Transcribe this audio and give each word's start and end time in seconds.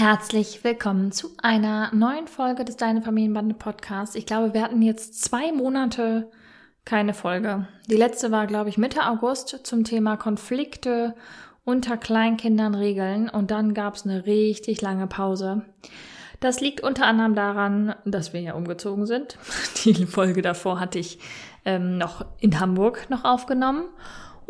Herzlich 0.00 0.64
willkommen 0.64 1.12
zu 1.12 1.28
einer 1.42 1.94
neuen 1.94 2.26
Folge 2.26 2.64
des 2.64 2.78
Deine 2.78 3.02
Familienbande 3.02 3.54
Podcasts. 3.54 4.14
Ich 4.14 4.24
glaube, 4.24 4.54
wir 4.54 4.62
hatten 4.62 4.80
jetzt 4.80 5.22
zwei 5.22 5.52
Monate 5.52 6.30
keine 6.86 7.12
Folge. 7.12 7.68
Die 7.86 7.98
letzte 7.98 8.30
war, 8.30 8.46
glaube 8.46 8.70
ich, 8.70 8.78
Mitte 8.78 9.06
August 9.06 9.60
zum 9.62 9.84
Thema 9.84 10.16
Konflikte 10.16 11.14
unter 11.66 11.98
Kleinkindern 11.98 12.74
regeln 12.74 13.28
und 13.28 13.50
dann 13.50 13.74
gab 13.74 13.94
es 13.94 14.06
eine 14.06 14.24
richtig 14.24 14.80
lange 14.80 15.06
Pause. 15.06 15.66
Das 16.40 16.62
liegt 16.62 16.80
unter 16.80 17.04
anderem 17.04 17.34
daran, 17.34 17.94
dass 18.06 18.32
wir 18.32 18.40
ja 18.40 18.54
umgezogen 18.54 19.04
sind. 19.04 19.36
Die 19.84 20.06
Folge 20.06 20.40
davor 20.40 20.80
hatte 20.80 20.98
ich 20.98 21.18
ähm, 21.66 21.98
noch 21.98 22.24
in 22.38 22.58
Hamburg 22.58 23.10
noch 23.10 23.26
aufgenommen 23.26 23.84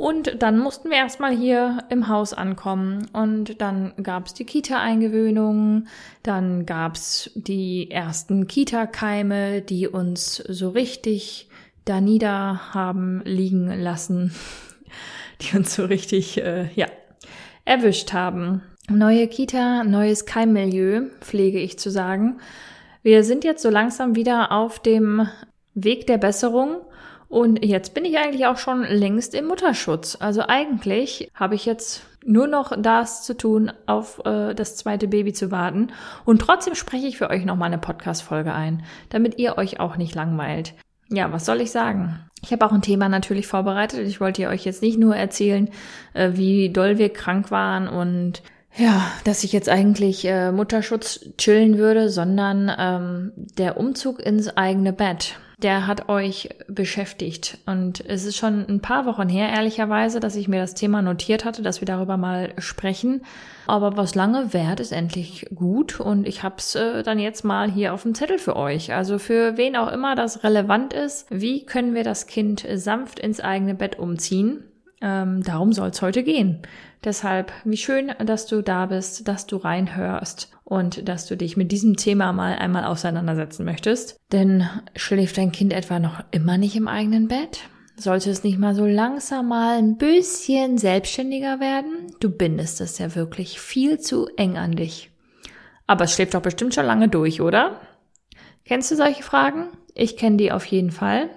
und 0.01 0.43
dann 0.43 0.59
mussten 0.59 0.89
wir 0.89 0.97
erstmal 0.97 1.37
hier 1.37 1.85
im 1.91 2.09
Haus 2.09 2.33
ankommen. 2.33 3.07
Und 3.13 3.61
dann 3.61 3.93
gab 4.03 4.27
es 4.27 4.33
die 4.33 4.47
Kita-Eingewöhnung, 4.47 5.89
dann 6.23 6.65
gab 6.65 6.95
es 6.95 7.31
die 7.35 7.91
ersten 7.91 8.47
Kita-Keime, 8.47 9.61
die 9.61 9.89
uns 9.89 10.37
so 10.37 10.71
richtig 10.71 11.51
da 11.85 12.01
nieder 12.01 12.73
haben 12.73 13.21
liegen 13.27 13.67
lassen, 13.67 14.35
die 15.43 15.55
uns 15.59 15.75
so 15.75 15.85
richtig, 15.85 16.39
äh, 16.39 16.71
ja, 16.75 16.87
erwischt 17.67 18.15
haben. 18.15 18.63
Neue 18.89 19.29
Kita, 19.29 19.85
neues 19.85 20.25
Keimmilieu, 20.25 21.11
pflege 21.21 21.59
ich 21.59 21.79
zu 21.79 21.91
sagen. 21.91 22.41
Wir 23.03 23.23
sind 23.23 23.45
jetzt 23.45 23.63
so 23.63 23.69
langsam 23.69 24.17
wieder 24.17 24.51
auf 24.51 24.81
dem 24.81 25.29
Weg 25.75 26.07
der 26.07 26.17
Besserung 26.17 26.81
und 27.31 27.65
jetzt 27.65 27.95
bin 27.95 28.05
ich 28.05 28.19
eigentlich 28.19 28.47
auch 28.47 28.59
schon 28.59 28.83
längst 28.83 29.37
im 29.37 29.47
Mutterschutz. 29.47 30.19
Also 30.19 30.43
eigentlich 30.49 31.31
habe 31.33 31.55
ich 31.55 31.65
jetzt 31.65 32.03
nur 32.25 32.49
noch 32.49 32.73
das 32.77 33.23
zu 33.23 33.37
tun, 33.37 33.71
auf 33.87 34.21
äh, 34.27 34.53
das 34.53 34.77
zweite 34.77 35.07
Baby 35.07 35.33
zu 35.33 35.53
warten. 35.53 35.93
Und 36.25 36.43
trotzdem 36.43 36.75
spreche 36.75 37.07
ich 37.07 37.19
für 37.19 37.31
euch 37.31 37.45
nochmal 37.45 37.69
eine 37.69 37.79
Podcast-Folge 37.79 38.53
ein, 38.53 38.83
damit 39.11 39.39
ihr 39.39 39.59
euch 39.59 39.79
auch 39.79 39.97
nicht 39.97 40.17
langweilt. 40.17 40.75
Ja, 41.09 41.33
was 41.33 41.47
soll 41.47 41.61
ich 41.61 41.71
sagen? 41.71 42.19
Ich 42.43 42.51
habe 42.53 42.67
auch 42.67 42.73
ein 42.73 42.83
Thema 42.83 43.09
natürlich 43.09 43.47
vorbereitet. 43.47 44.01
Ich 44.09 44.21
wollte 44.21 44.49
euch 44.49 44.65
jetzt 44.65 44.83
nicht 44.83 44.99
nur 44.99 45.15
erzählen, 45.15 45.71
äh, 46.15 46.33
wie 46.35 46.71
doll 46.71 46.99
wir 46.99 47.13
krank 47.13 47.53
waren 47.53 47.87
und 47.87 48.43
ja, 48.77 49.09
dass 49.23 49.45
ich 49.45 49.53
jetzt 49.53 49.69
eigentlich 49.69 50.25
äh, 50.25 50.51
Mutterschutz 50.51 51.27
chillen 51.39 51.79
würde, 51.79 52.11
sondern 52.11 52.73
ähm, 52.77 53.33
der 53.57 53.77
Umzug 53.77 54.19
ins 54.19 54.57
eigene 54.57 54.93
Bett 54.93 55.39
der 55.63 55.87
hat 55.87 56.09
euch 56.09 56.49
beschäftigt. 56.69 57.59
Und 57.67 58.05
es 58.07 58.25
ist 58.25 58.37
schon 58.37 58.67
ein 58.69 58.81
paar 58.81 59.07
Wochen 59.07 59.29
her, 59.29 59.49
ehrlicherweise, 59.51 60.21
dass 60.21 60.37
ich 60.37 60.49
mir 60.49 60.61
das 60.61 60.75
Thema 60.75 61.03
notiert 61.03 61.45
hatte, 61.45 61.63
dass 61.63 61.81
wir 61.81 61.87
darüber 61.87 62.17
mal 62.17 62.53
sprechen. 62.59 63.23
Aber 63.67 63.97
was 63.97 64.15
lange 64.15 64.53
währt, 64.53 64.81
ist 64.81 64.93
endlich 64.93 65.47
gut. 65.55 66.01
Und 66.01 66.27
ich 66.27 66.43
habe 66.43 66.57
es 66.59 66.75
äh, 66.75 67.03
dann 67.03 67.19
jetzt 67.19 67.45
mal 67.45 67.71
hier 67.71 67.95
auf 67.95 68.03
dem 68.03 68.15
Zettel 68.15 68.39
für 68.39 68.57
euch. 68.57 68.93
Also 68.93 69.19
für 69.19 69.57
wen 69.57 69.77
auch 69.77 69.93
immer 69.93 70.15
das 70.15 70.45
relevant 70.45 70.93
ist, 70.93 71.27
wie 71.31 71.65
können 71.65 71.95
wir 71.95 72.05
das 72.05 72.27
Kind 72.27 72.67
sanft 72.75 73.19
ins 73.19 73.41
eigene 73.41 73.75
Bett 73.75 73.99
umziehen? 73.99 74.65
Ähm, 75.03 75.43
darum 75.43 75.73
soll 75.73 75.89
es 75.91 76.03
heute 76.03 76.23
gehen. 76.23 76.63
Deshalb, 77.03 77.53
wie 77.65 77.79
schön, 77.79 78.13
dass 78.25 78.47
du 78.47 78.63
da 78.63 78.87
bist, 78.87 79.27
dass 79.27 79.47
du 79.47 79.57
reinhörst 79.57 80.51
und 80.65 81.09
dass 81.09 81.27
du 81.27 81.37
dich 81.37 81.57
mit 81.57 81.73
diesem 81.73 81.97
Thema 81.97 82.33
mal 82.35 82.57
einmal 82.57 82.85
auseinandersetzen 82.85 83.65
möchtest. 83.65 84.21
Denn 84.33 84.69
schläft 84.95 85.39
dein 85.39 85.51
Kind 85.51 85.73
etwa 85.73 85.99
noch 85.99 86.23
immer 86.31 86.59
nicht 86.59 86.77
im 86.77 86.89
eigenen 86.89 87.29
Bett? 87.29 87.61
Sollte 87.97 88.31
es 88.31 88.45
nicht 88.45 88.59
mal 88.59 88.75
so 88.75 88.87
langsam 88.87 89.49
mal 89.49 89.79
ein 89.79 89.97
bisschen 89.97 90.79
selbstständiger 90.79 91.59
werden? 91.59 92.15
Du 92.21 92.31
bindest 92.31 92.81
es 92.81 92.99
ja 92.99 93.15
wirklich 93.15 93.61
viel 93.61 93.99
zu 93.99 94.29
eng 94.37 94.59
an 94.59 94.73
dich. 94.73 95.11
Aber 95.87 96.05
es 96.05 96.15
schläft 96.15 96.35
doch 96.35 96.43
bestimmt 96.43 96.75
schon 96.75 96.87
lange 96.87 97.09
durch, 97.09 97.41
oder? 97.41 97.81
Kennst 98.65 98.91
du 98.91 98.97
solche 98.97 99.23
Fragen? 99.23 99.69
Ich 99.95 100.17
kenne 100.17 100.37
die 100.37 100.53
auf 100.53 100.65
jeden 100.67 100.93
Fall. 100.93 101.31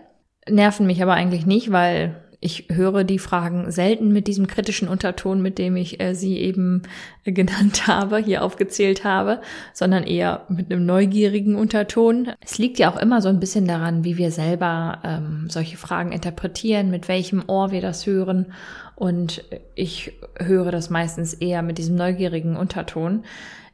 Nerven 0.47 0.85
mich 0.85 1.01
aber 1.01 1.13
eigentlich 1.13 1.45
nicht, 1.45 1.71
weil 1.71 2.22
ich 2.43 2.65
höre 2.69 3.05
die 3.05 3.19
Fragen 3.19 3.71
selten 3.71 4.11
mit 4.11 4.27
diesem 4.27 4.47
kritischen 4.47 4.89
Unterton, 4.89 5.41
mit 5.41 5.57
dem 5.57 5.77
ich 5.77 6.01
äh, 6.01 6.13
sie 6.13 6.37
eben 6.39 6.83
äh, 7.23 7.31
genannt 7.31 7.87
habe, 7.87 8.17
hier 8.17 8.43
aufgezählt 8.43 9.03
habe, 9.03 9.41
sondern 9.73 10.03
eher 10.03 10.45
mit 10.49 10.71
einem 10.71 10.85
neugierigen 10.85 11.55
Unterton. 11.55 12.33
Es 12.41 12.57
liegt 12.57 12.79
ja 12.79 12.91
auch 12.91 12.97
immer 12.97 13.21
so 13.21 13.29
ein 13.29 13.39
bisschen 13.39 13.65
daran, 13.65 14.03
wie 14.03 14.17
wir 14.17 14.31
selber 14.31 14.99
ähm, 15.03 15.47
solche 15.49 15.77
Fragen 15.77 16.11
interpretieren, 16.11 16.91
mit 16.91 17.07
welchem 17.07 17.43
Ohr 17.47 17.71
wir 17.71 17.81
das 17.81 18.05
hören. 18.05 18.53
Und 18.95 19.43
ich 19.75 20.13
höre 20.37 20.71
das 20.71 20.89
meistens 20.89 21.33
eher 21.33 21.61
mit 21.61 21.77
diesem 21.77 21.95
neugierigen 21.95 22.57
Unterton. 22.57 23.23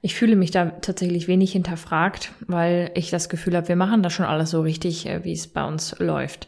Ich 0.02 0.16
fühle 0.16 0.36
mich 0.36 0.52
da 0.52 0.66
tatsächlich 0.66 1.28
wenig 1.28 1.52
hinterfragt, 1.52 2.32
weil 2.48 2.92
ich 2.94 3.10
das 3.10 3.28
Gefühl 3.30 3.58
habe, 3.58 3.68
wir 3.68 3.76
machen 3.76 4.04
das 4.04 4.14
schon 4.14 4.26
alles 4.26 4.52
so 4.52 4.62
richtig, 4.62 5.08
äh, 5.08 5.24
wie 5.24 5.34
es 5.34 5.48
bei 5.48 5.66
uns 5.66 5.96
läuft. 5.98 6.48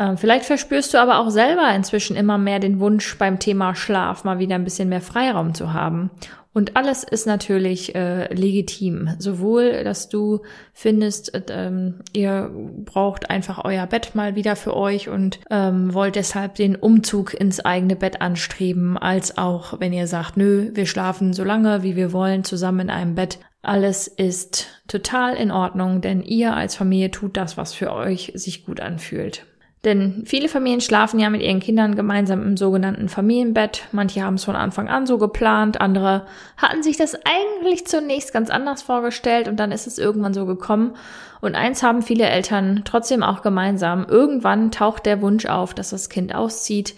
Ähm, 0.00 0.16
vielleicht 0.16 0.46
verspürst 0.46 0.94
du 0.94 0.98
aber 0.98 1.18
auch 1.18 1.28
selber 1.28 1.72
inzwischen 1.74 2.16
immer 2.16 2.38
mehr 2.38 2.58
den 2.58 2.80
Wunsch 2.80 3.18
beim 3.18 3.38
Thema 3.38 3.74
Schlaf 3.74 4.24
mal 4.24 4.38
wieder 4.38 4.54
ein 4.54 4.64
bisschen 4.64 4.88
mehr 4.88 5.02
Freiraum 5.02 5.52
zu 5.52 5.74
haben. 5.74 6.10
Und 6.52 6.76
alles 6.76 7.04
ist 7.04 7.26
natürlich 7.26 7.94
äh, 7.94 8.32
legitim. 8.34 9.10
Sowohl, 9.18 9.84
dass 9.84 10.08
du 10.08 10.40
findest, 10.72 11.32
äh, 11.34 11.42
ähm, 11.50 12.00
ihr 12.12 12.50
braucht 12.84 13.30
einfach 13.30 13.64
euer 13.64 13.86
Bett 13.86 14.14
mal 14.14 14.34
wieder 14.34 14.56
für 14.56 14.74
euch 14.74 15.08
und 15.08 15.38
ähm, 15.50 15.94
wollt 15.94 16.16
deshalb 16.16 16.54
den 16.56 16.74
Umzug 16.76 17.34
ins 17.34 17.60
eigene 17.60 17.94
Bett 17.94 18.20
anstreben, 18.20 18.96
als 18.96 19.38
auch, 19.38 19.78
wenn 19.78 19.92
ihr 19.92 20.08
sagt, 20.08 20.38
nö, 20.38 20.70
wir 20.72 20.86
schlafen 20.86 21.34
so 21.34 21.44
lange, 21.44 21.82
wie 21.82 21.94
wir 21.94 22.12
wollen, 22.12 22.42
zusammen 22.42 22.80
in 22.80 22.90
einem 22.90 23.14
Bett. 23.14 23.38
Alles 23.62 24.08
ist 24.08 24.66
total 24.88 25.36
in 25.36 25.50
Ordnung, 25.50 26.00
denn 26.00 26.22
ihr 26.22 26.56
als 26.56 26.74
Familie 26.74 27.10
tut 27.10 27.36
das, 27.36 27.58
was 27.58 27.74
für 27.74 27.92
euch 27.92 28.32
sich 28.34 28.64
gut 28.64 28.80
anfühlt. 28.80 29.44
Denn 29.84 30.24
viele 30.26 30.50
Familien 30.50 30.82
schlafen 30.82 31.18
ja 31.18 31.30
mit 31.30 31.40
ihren 31.40 31.60
Kindern 31.60 31.96
gemeinsam 31.96 32.42
im 32.42 32.58
sogenannten 32.58 33.08
Familienbett. 33.08 33.84
Manche 33.92 34.22
haben 34.22 34.34
es 34.34 34.44
von 34.44 34.54
Anfang 34.54 34.88
an 34.88 35.06
so 35.06 35.16
geplant, 35.16 35.80
andere 35.80 36.26
hatten 36.58 36.82
sich 36.82 36.98
das 36.98 37.14
eigentlich 37.24 37.86
zunächst 37.86 38.34
ganz 38.34 38.50
anders 38.50 38.82
vorgestellt 38.82 39.48
und 39.48 39.56
dann 39.56 39.72
ist 39.72 39.86
es 39.86 39.98
irgendwann 39.98 40.34
so 40.34 40.44
gekommen. 40.44 40.96
Und 41.40 41.54
eins 41.54 41.82
haben 41.82 42.02
viele 42.02 42.24
Eltern 42.24 42.82
trotzdem 42.84 43.22
auch 43.22 43.40
gemeinsam. 43.40 44.04
Irgendwann 44.06 44.70
taucht 44.70 45.06
der 45.06 45.22
Wunsch 45.22 45.46
auf, 45.46 45.72
dass 45.72 45.90
das 45.90 46.10
Kind 46.10 46.34
auszieht 46.34 46.94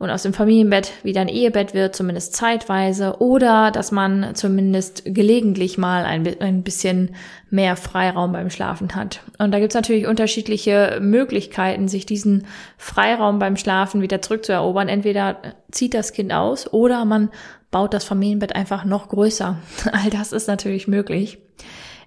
und 0.00 0.08
aus 0.08 0.22
dem 0.22 0.32
Familienbett 0.32 0.92
wieder 1.02 1.20
ein 1.20 1.28
Ehebett 1.28 1.74
wird, 1.74 1.94
zumindest 1.94 2.34
zeitweise, 2.34 3.16
oder 3.18 3.70
dass 3.70 3.92
man 3.92 4.34
zumindest 4.34 5.02
gelegentlich 5.04 5.76
mal 5.76 6.06
ein, 6.06 6.26
ein 6.40 6.62
bisschen 6.62 7.14
mehr 7.50 7.76
Freiraum 7.76 8.32
beim 8.32 8.48
Schlafen 8.48 8.94
hat. 8.94 9.20
Und 9.38 9.52
da 9.52 9.60
gibt's 9.60 9.74
natürlich 9.74 10.06
unterschiedliche 10.06 10.98
Möglichkeiten, 11.02 11.86
sich 11.86 12.06
diesen 12.06 12.46
Freiraum 12.78 13.38
beim 13.38 13.56
Schlafen 13.56 14.00
wieder 14.00 14.22
zurückzuerobern. 14.22 14.88
Entweder 14.88 15.36
zieht 15.70 15.92
das 15.92 16.14
Kind 16.14 16.32
aus 16.32 16.72
oder 16.72 17.04
man 17.04 17.28
baut 17.70 17.92
das 17.92 18.04
Familienbett 18.04 18.56
einfach 18.56 18.86
noch 18.86 19.10
größer. 19.10 19.58
All 19.92 20.08
das 20.08 20.32
ist 20.32 20.48
natürlich 20.48 20.88
möglich. 20.88 21.38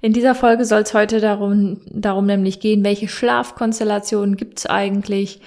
In 0.02 0.14
dieser 0.14 0.34
Folge 0.34 0.66
soll 0.66 0.82
es 0.82 0.96
heute 0.96 1.22
darum, 1.22 1.82
darum 1.92 2.26
nämlich 2.26 2.60
gehen, 2.60 2.84
welche 2.84 3.08
Schlafkonstellationen 3.08 4.36
gibt's 4.36 4.66
eigentlich, 4.66 5.42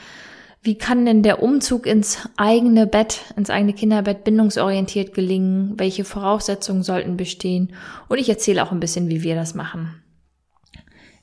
wie 0.66 0.76
kann 0.76 1.06
denn 1.06 1.22
der 1.22 1.42
Umzug 1.42 1.86
ins 1.86 2.28
eigene 2.36 2.88
Bett, 2.88 3.20
ins 3.36 3.50
eigene 3.50 3.72
Kinderbett 3.72 4.24
bindungsorientiert 4.24 5.14
gelingen? 5.14 5.74
Welche 5.76 6.04
Voraussetzungen 6.04 6.82
sollten 6.82 7.16
bestehen? 7.16 7.72
Und 8.08 8.18
ich 8.18 8.28
erzähle 8.28 8.64
auch 8.64 8.72
ein 8.72 8.80
bisschen, 8.80 9.08
wie 9.08 9.22
wir 9.22 9.36
das 9.36 9.54
machen. 9.54 10.02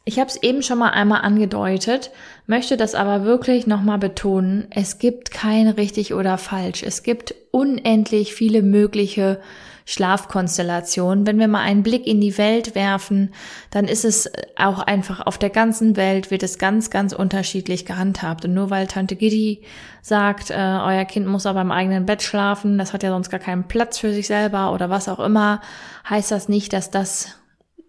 Ich 0.06 0.20
habe 0.20 0.30
es 0.30 0.42
eben 0.42 0.64
schon 0.64 0.80
mal 0.80 0.92
einmal 0.92 1.22
angedeutet, 1.22 2.12
möchte 2.48 2.78
das 2.78 2.96
aber 2.96 3.26
wirklich 3.26 3.68
nochmal 3.68 4.00
betonen. 4.00 4.68
Es 4.70 4.98
gibt 4.98 5.32
kein 5.32 5.68
richtig 5.68 6.14
oder 6.14 6.38
falsch. 6.38 6.82
Es 6.84 7.04
gibt 7.04 7.36
unendlich 7.52 8.34
viele 8.34 8.62
mögliche 8.62 9.42
Schlafkonstellation. 9.86 11.28
Wenn 11.28 11.40
wir 11.40 11.48
mal 11.48 11.62
einen 11.62 11.84
Blick 11.84 12.08
in 12.08 12.22
die 12.22 12.38
Welt 12.38 12.76
werfen, 12.76 13.34
dann 13.72 13.86
ist 13.86 14.06
es 14.06 14.32
auch 14.56 14.80
einfach 14.80 15.26
auf 15.26 15.38
der 15.38 15.50
ganzen 15.50 15.96
Welt 15.96 16.32
wird 16.32 16.44
es 16.44 16.58
ganz, 16.58 16.90
ganz 16.90 17.14
unterschiedlich 17.14 17.86
gehandhabt. 17.86 18.46
Und 18.46 18.54
nur 18.54 18.70
weil 18.70 18.88
Tante 18.88 19.16
Giddy 19.16 19.64
sagt, 20.02 20.52
äh, 20.52 20.54
euer 20.54 21.06
Kind 21.06 21.28
muss 21.28 21.46
aber 21.46 21.62
im 21.62 21.72
eigenen 21.72 22.06
Bett 22.06 22.22
schlafen, 22.22 22.78
das 22.78 22.94
hat 22.94 23.04
ja 23.04 23.10
sonst 23.10 23.30
gar 23.30 23.40
keinen 23.40 23.68
Platz 23.68 23.98
für 23.98 24.14
sich 24.14 24.28
selber 24.28 24.72
oder 24.74 24.90
was 24.90 25.10
auch 25.10 25.20
immer, 25.20 25.62
heißt 26.10 26.32
das 26.32 26.50
nicht, 26.50 26.74
dass 26.74 26.92
das 26.92 27.36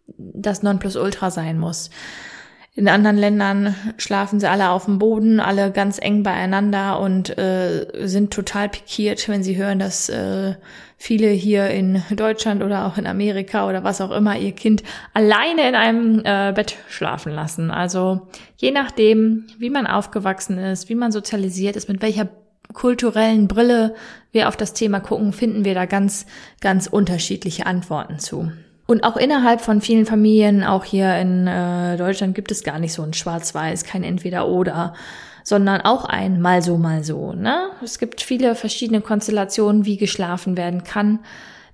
das 0.07 0.63
Nonplusultra 0.63 1.31
sein 1.31 1.59
muss. 1.59 1.91
In 2.77 2.89
anderen 2.89 3.17
Ländern 3.17 3.77
schlafen 3.99 4.41
sie 4.41 4.51
alle 4.51 4.71
auf 4.71 4.87
dem 4.87 4.99
Boden, 4.99 5.39
alle 5.39 5.71
ganz 5.71 5.99
eng 6.01 6.25
beieinander 6.25 6.99
und 6.99 7.39
äh, 7.39 7.87
sind 8.07 8.33
total 8.33 8.69
pikiert, 8.69 9.29
wenn 9.29 9.45
sie 9.45 9.57
hören, 9.57 9.79
dass 9.79 10.09
äh, 10.09 10.55
viele 11.05 11.29
hier 11.29 11.69
in 11.69 12.03
Deutschland 12.17 12.63
oder 12.63 12.87
auch 12.87 12.97
in 12.97 13.07
Amerika 13.07 13.69
oder 13.69 13.85
was 13.85 14.01
auch 14.01 14.11
immer 14.11 14.39
ihr 14.39 14.53
Kind 14.53 14.83
alleine 15.13 15.69
in 15.69 15.75
einem 15.75 16.23
äh, 16.25 16.51
Bett 16.55 16.77
schlafen 16.89 17.31
lassen. 17.31 17.71
Also 17.71 18.23
je 18.57 18.71
nachdem, 18.71 19.45
wie 19.59 19.69
man 19.69 19.87
aufgewachsen 19.87 20.57
ist, 20.57 20.89
wie 20.89 20.95
man 20.95 21.13
sozialisiert 21.13 21.77
ist, 21.77 21.91
mit 21.91 22.01
welcher 22.01 22.31
kulturellen 22.73 23.49
Brille 23.49 23.95
wir 24.33 24.49
auf 24.49 24.57
das 24.57 24.73
Thema 24.73 25.01
gucken, 25.01 25.35
finden 25.35 25.67
wir 25.67 25.75
da 25.75 25.85
ganz, 25.85 26.25
ganz 26.63 26.87
unterschiedliche 26.87 27.67
Antworten 27.67 28.19
zu. 28.19 28.51
Und 28.87 29.05
auch 29.05 29.19
innerhalb 29.19 29.61
von 29.61 29.83
vielen 29.83 30.07
Familien, 30.07 30.65
auch 30.65 30.85
hier 30.85 31.19
in 31.19 31.47
äh, 31.47 31.99
Deutschland, 31.99 32.35
gibt 32.35 32.51
es 32.51 32.65
gar 32.65 32.79
nicht 32.79 32.95
so 32.95 33.03
ein 33.03 33.13
Schwarz-Weiß, 33.13 33.85
kein 33.85 34.05
Entweder-Oder, 34.05 34.95
sondern 35.45 35.83
auch 35.83 36.07
ein 36.07 36.41
mal 36.41 36.63
so, 36.63 36.79
mal 36.79 37.05
so. 37.05 37.33
Ne? 37.33 37.69
Es 37.83 37.99
gibt 37.99 38.23
viele 38.23 38.57
verschiedene 38.57 39.03
Konstellationen, 39.03 39.85
wie 39.85 39.99
geschlafen 39.99 40.57
werden 40.57 40.83
kann. 40.83 41.21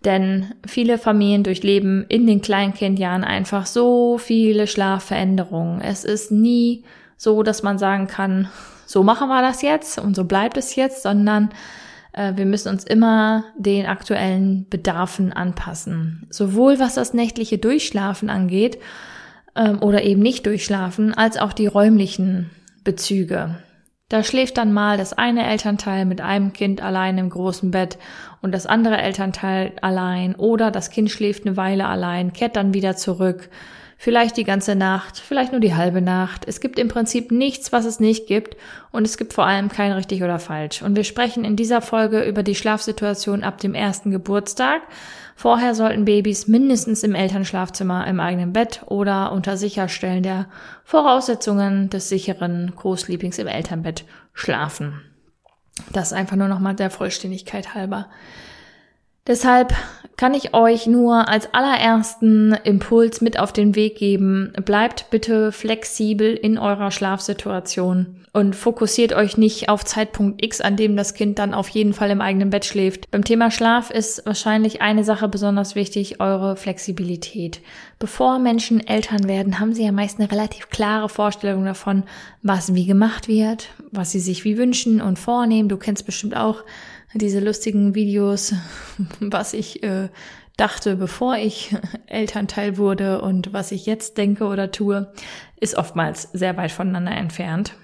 Denn 0.05 0.55
viele 0.67 0.99
Familien 0.99 1.45
durchleben 1.45 2.05
in 2.09 2.27
den 2.27 2.41
Kleinkindjahren 2.41 3.23
einfach 3.23 3.67
so 3.67 4.19
viele 4.19 4.67
Schlafveränderungen. 4.67 5.81
Es 5.83 6.05
ist 6.05 6.33
nie 6.33 6.85
so, 7.17 7.43
dass 7.43 7.63
man 7.63 7.79
sagen 7.79 8.07
kann, 8.07 8.49
so 8.87 9.03
machen 9.03 9.29
wir 9.29 9.43
das 9.43 9.63
jetzt 9.63 9.99
und 9.99 10.17
so 10.17 10.25
bleibt 10.25 10.57
es 10.57 10.75
jetzt, 10.75 11.03
sondern 11.03 11.51
äh, 12.13 12.33
wir 12.35 12.47
müssen 12.47 12.71
uns 12.71 12.83
immer 12.85 13.45
den 13.57 13.87
aktuellen 13.87 14.67
Bedarfen 14.69 15.33
anpassen. 15.33 16.27
Sowohl 16.31 16.81
was 16.81 16.95
das 16.95 17.13
nächtliche 17.13 17.59
Durchschlafen 17.59 18.31
angeht 18.31 18.79
ähm, 19.55 19.83
oder 19.83 20.03
eben 20.03 20.23
nicht 20.23 20.47
durchschlafen, 20.47 21.13
als 21.15 21.37
auch 21.37 21.53
die 21.53 21.67
räumlichen 21.67 22.51
Bezüge. 22.85 23.57
Da 24.09 24.25
schläft 24.25 24.59
dann 24.59 24.73
mal 24.73 24.97
das 24.97 25.13
eine 25.13 25.47
Elternteil 25.47 26.05
mit 26.05 26.21
einem 26.21 26.53
Kind 26.53 26.83
allein 26.83 27.17
im 27.19 27.31
großen 27.31 27.71
Bett 27.71 27.97
und 28.43 28.53
das 28.53 28.67
andere 28.67 28.97
Elternteil 28.97 29.73
allein 29.83 30.35
oder 30.35 30.71
das 30.71 30.91
Kind 30.91 31.11
schläft 31.11 31.47
eine 31.47 31.57
Weile 31.57 31.87
allein, 31.87 32.33
kehrt 32.33 32.57
dann 32.57 32.75
wieder 32.75 32.97
zurück 32.97 33.49
vielleicht 34.01 34.39
die 34.39 34.45
ganze 34.45 34.77
Nacht, 34.77 35.19
vielleicht 35.19 35.53
nur 35.53 35.61
die 35.61 35.75
halbe 35.75 36.01
Nacht. 36.01 36.49
Es 36.49 36.61
gibt 36.61 36.79
im 36.79 36.89
Prinzip 36.89 37.31
nichts, 37.31 37.71
was 37.71 37.85
es 37.85 38.01
nicht 38.01 38.27
gibt 38.27 38.57
und 38.93 39.07
es 39.07 39.19
gibt 39.19 39.35
vor 39.35 39.45
allem 39.47 39.69
kein 39.69 39.93
richtig 39.93 40.23
oder 40.23 40.39
falsch. 40.39 40.81
Und 40.81 40.97
wir 40.97 41.05
sprechen 41.05 41.45
in 41.45 41.55
dieser 41.55 41.83
Folge 41.83 42.23
über 42.23 42.43
die 42.43 42.55
Schlafsituation 42.55 43.45
ab 43.45 43.59
dem 43.59 43.75
ersten 43.75 44.11
Geburtstag. 44.11 44.81
Vorher 45.41 45.75
sollten 45.75 46.05
Babys 46.05 46.49
mindestens 46.49 47.03
im 47.03 47.15
Elternschlafzimmer 47.15 48.07
im 48.07 48.21
eigenen 48.21 48.53
Bett 48.53 48.83
oder 48.85 49.33
unter 49.33 49.57
Sicherstellen 49.57 50.23
der 50.23 50.51
Voraussetzungen 50.85 51.89
des 51.89 52.11
sicheren 52.11 52.75
Co-Sleepings 52.77 53.39
im 53.39 53.47
Elternbett 53.47 54.05
schlafen. 54.35 55.01
Das 55.95 56.13
einfach 56.13 56.37
nur 56.37 56.49
nochmal 56.49 56.75
der 56.75 56.91
Vollständigkeit 56.91 57.75
halber. 57.75 58.11
Deshalb 59.27 59.73
kann 60.19 60.35
ich 60.35 60.53
euch 60.53 60.87
nur 60.87 61.27
als 61.31 61.55
allerersten 61.55 62.53
Impuls 62.65 63.23
mit 63.23 63.39
auf 63.39 63.55
den 63.55 63.75
Weg 63.75 63.97
geben. 63.97 64.53
Bleibt 64.67 65.09
bitte 65.09 65.53
flexibel 65.53 66.35
in 66.35 66.59
eurer 66.59 66.91
Schlafsituation 66.91 68.20
und 68.33 68.55
fokussiert 68.55 69.13
euch 69.13 69.37
nicht 69.37 69.69
auf 69.69 69.85
Zeitpunkt 69.85 70.45
X, 70.45 70.61
an 70.61 70.77
dem 70.77 70.97
das 70.97 71.15
Kind 71.15 71.39
dann 71.39 71.53
auf 71.53 71.69
jeden 71.69 71.93
Fall 71.93 72.11
im 72.11 72.21
eigenen 72.21 72.51
Bett 72.51 72.65
schläft. 72.65 73.11
Beim 73.11 73.25
Thema 73.25 73.51
Schlaf 73.51 73.91
ist 73.91 74.25
wahrscheinlich 74.25 74.83
eine 74.83 75.03
Sache 75.03 75.29
besonders 75.29 75.75
wichtig, 75.75 76.21
eure 76.21 76.57
Flexibilität. 76.57 77.61
Bevor 77.99 78.39
Menschen 78.39 78.87
Eltern 78.87 79.27
werden, 79.27 79.59
haben 79.59 79.75
sie 79.75 79.85
ja 79.85 79.93
meist 79.93 80.21
eine 80.21 80.31
relativ 80.31 80.71
klare 80.71 81.09
Vorstellung 81.09 81.65
davon, 81.65 82.05
was 82.43 82.75
wie 82.75 82.87
gemacht 82.87 83.27
wird, 83.27 83.69
was 83.91 84.13
sie 84.13 84.21
sich 84.21 84.45
wie 84.45 84.59
wünschen 84.59 85.01
und 85.01 85.19
vornehmen. 85.19 85.69
Du 85.69 85.77
kennst 85.77 86.07
bestimmt 86.07 86.37
auch 86.37 86.63
diese 87.15 87.41
lustigen 87.41 87.97
Videos, 87.97 88.55
was 89.21 89.55
ich 89.55 89.83
äh, 89.83 90.09
dachte, 90.57 90.95
bevor 90.95 91.37
ich 91.37 91.75
Elternteil 92.07 92.77
wurde 92.77 93.23
und 93.23 93.53
was 93.53 93.73
ich 93.73 93.87
jetzt 93.87 94.19
denke 94.19 94.45
oder 94.45 94.71
tue, 94.71 95.13
ist 95.59 95.77
oftmals 95.77 96.29
sehr 96.33 96.57
weit 96.57 96.71
voneinander 96.71 97.13
entfernt. 97.13 97.75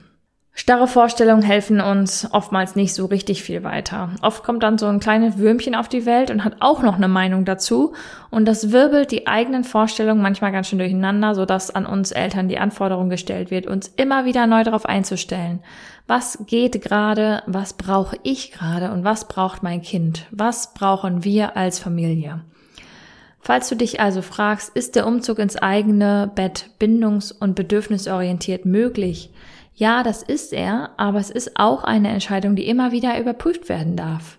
Starre 0.58 0.88
Vorstellungen 0.88 1.42
helfen 1.42 1.82
uns 1.82 2.26
oftmals 2.32 2.76
nicht 2.76 2.94
so 2.94 3.04
richtig 3.04 3.42
viel 3.42 3.62
weiter. 3.62 4.12
Oft 4.22 4.42
kommt 4.42 4.62
dann 4.62 4.78
so 4.78 4.86
ein 4.86 5.00
kleines 5.00 5.36
Würmchen 5.36 5.74
auf 5.74 5.86
die 5.86 6.06
Welt 6.06 6.30
und 6.30 6.44
hat 6.44 6.56
auch 6.60 6.82
noch 6.82 6.96
eine 6.96 7.08
Meinung 7.08 7.44
dazu 7.44 7.92
und 8.30 8.46
das 8.46 8.72
wirbelt 8.72 9.10
die 9.10 9.26
eigenen 9.26 9.64
Vorstellungen 9.64 10.22
manchmal 10.22 10.52
ganz 10.52 10.68
schön 10.68 10.78
durcheinander, 10.78 11.34
sodass 11.34 11.70
an 11.70 11.84
uns 11.84 12.10
Eltern 12.10 12.48
die 12.48 12.56
Anforderung 12.56 13.10
gestellt 13.10 13.50
wird, 13.50 13.66
uns 13.66 13.88
immer 13.96 14.24
wieder 14.24 14.46
neu 14.46 14.64
darauf 14.64 14.86
einzustellen. 14.86 15.60
Was 16.06 16.38
geht 16.46 16.80
gerade? 16.80 17.42
Was 17.46 17.74
brauche 17.74 18.16
ich 18.22 18.50
gerade? 18.50 18.92
Und 18.92 19.04
was 19.04 19.28
braucht 19.28 19.62
mein 19.62 19.82
Kind? 19.82 20.24
Was 20.30 20.72
brauchen 20.72 21.22
wir 21.22 21.58
als 21.58 21.78
Familie? 21.78 22.40
Falls 23.40 23.68
du 23.68 23.74
dich 23.74 24.00
also 24.00 24.22
fragst, 24.22 24.74
ist 24.74 24.96
der 24.96 25.06
Umzug 25.06 25.38
ins 25.38 25.56
eigene 25.56 26.32
Bett 26.34 26.70
bindungs- 26.78 27.30
und 27.30 27.56
bedürfnisorientiert 27.56 28.64
möglich? 28.64 29.30
Ja, 29.78 30.02
das 30.02 30.22
ist 30.22 30.54
er, 30.54 30.90
aber 30.96 31.18
es 31.18 31.28
ist 31.28 31.58
auch 31.60 31.84
eine 31.84 32.08
Entscheidung, 32.08 32.56
die 32.56 32.66
immer 32.66 32.92
wieder 32.92 33.20
überprüft 33.20 33.68
werden 33.68 33.94
darf. 33.94 34.38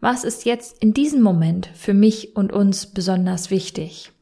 Was 0.00 0.24
ist 0.24 0.44
jetzt 0.44 0.82
in 0.82 0.92
diesem 0.92 1.22
Moment 1.22 1.70
für 1.72 1.94
mich 1.94 2.36
und 2.36 2.52
uns 2.52 2.92
besonders 2.92 3.50
wichtig? 3.50 4.12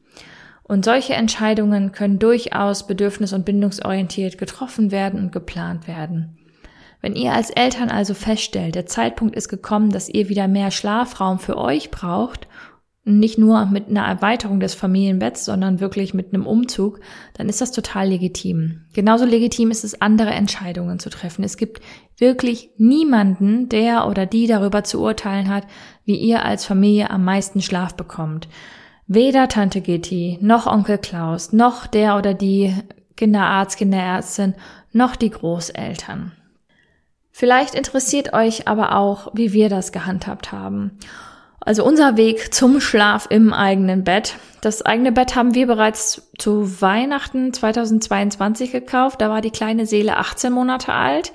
Und 0.63 0.85
solche 0.85 1.15
Entscheidungen 1.15 1.91
können 1.91 2.17
durchaus 2.17 2.87
bedürfnis- 2.87 3.33
und 3.33 3.43
bindungsorientiert 3.43 4.37
getroffen 4.37 4.91
werden 4.91 5.19
und 5.19 5.33
geplant 5.33 5.85
werden. 5.89 6.37
Wenn 7.01 7.17
ihr 7.17 7.33
als 7.33 7.49
Eltern 7.49 7.89
also 7.89 8.13
feststellt, 8.13 8.75
der 8.75 8.85
Zeitpunkt 8.85 9.35
ist 9.35 9.49
gekommen, 9.49 9.89
dass 9.89 10.07
ihr 10.07 10.29
wieder 10.29 10.47
mehr 10.47 10.71
Schlafraum 10.71 11.39
für 11.39 11.57
euch 11.57 11.91
braucht, 11.91 12.47
nicht 13.05 13.37
nur 13.37 13.65
mit 13.65 13.89
einer 13.89 14.05
Erweiterung 14.05 14.61
des 14.61 14.75
Familienbetts, 14.75 15.43
sondern 15.43 15.81
wirklich 15.81 16.13
mit 16.13 16.33
einem 16.33 16.47
Umzug, 16.47 17.01
dann 17.33 17.49
ist 17.49 17.59
das 17.59 17.71
total 17.71 18.07
legitim. 18.07 18.85
Genauso 18.93 19.25
legitim 19.25 19.71
ist 19.71 19.83
es, 19.83 20.01
andere 20.01 20.31
Entscheidungen 20.31 20.99
zu 20.99 21.09
treffen. 21.09 21.43
Es 21.43 21.57
gibt 21.57 21.81
wirklich 22.17 22.69
niemanden, 22.77 23.67
der 23.67 24.07
oder 24.07 24.25
die 24.25 24.47
darüber 24.47 24.85
zu 24.85 25.01
urteilen 25.01 25.49
hat, 25.49 25.67
wie 26.05 26.15
ihr 26.15 26.45
als 26.45 26.65
Familie 26.65 27.09
am 27.09 27.25
meisten 27.25 27.61
Schlaf 27.61 27.95
bekommt. 27.95 28.47
Weder 29.05 29.49
Tante 29.49 29.81
Gitti, 29.81 30.37
noch 30.41 30.65
Onkel 30.65 30.97
Klaus, 30.97 31.51
noch 31.51 31.87
der 31.87 32.17
oder 32.17 32.33
die 32.33 32.73
Kinderarzt, 33.17 33.77
Kinderärztin, 33.77 34.55
noch 34.93 35.17
die 35.17 35.29
Großeltern. 35.29 36.31
Vielleicht 37.31 37.75
interessiert 37.75 38.31
euch 38.31 38.67
aber 38.67 38.95
auch, 38.95 39.31
wie 39.33 39.51
wir 39.51 39.67
das 39.67 39.91
gehandhabt 39.91 40.53
haben. 40.53 40.99
Also 41.65 41.85
unser 41.85 42.17
Weg 42.17 42.53
zum 42.53 42.81
Schlaf 42.81 43.27
im 43.29 43.53
eigenen 43.53 44.03
Bett. 44.03 44.35
Das 44.61 44.81
eigene 44.81 45.11
Bett 45.11 45.35
haben 45.35 45.55
wir 45.55 45.65
bereits 45.67 46.29
zu 46.37 46.81
Weihnachten 46.81 47.53
2022 47.53 48.71
gekauft. 48.71 49.21
Da 49.21 49.29
war 49.29 49.41
die 49.41 49.51
kleine 49.51 49.85
Seele 49.85 50.17
18 50.17 50.51
Monate 50.51 50.93
alt. 50.93 51.31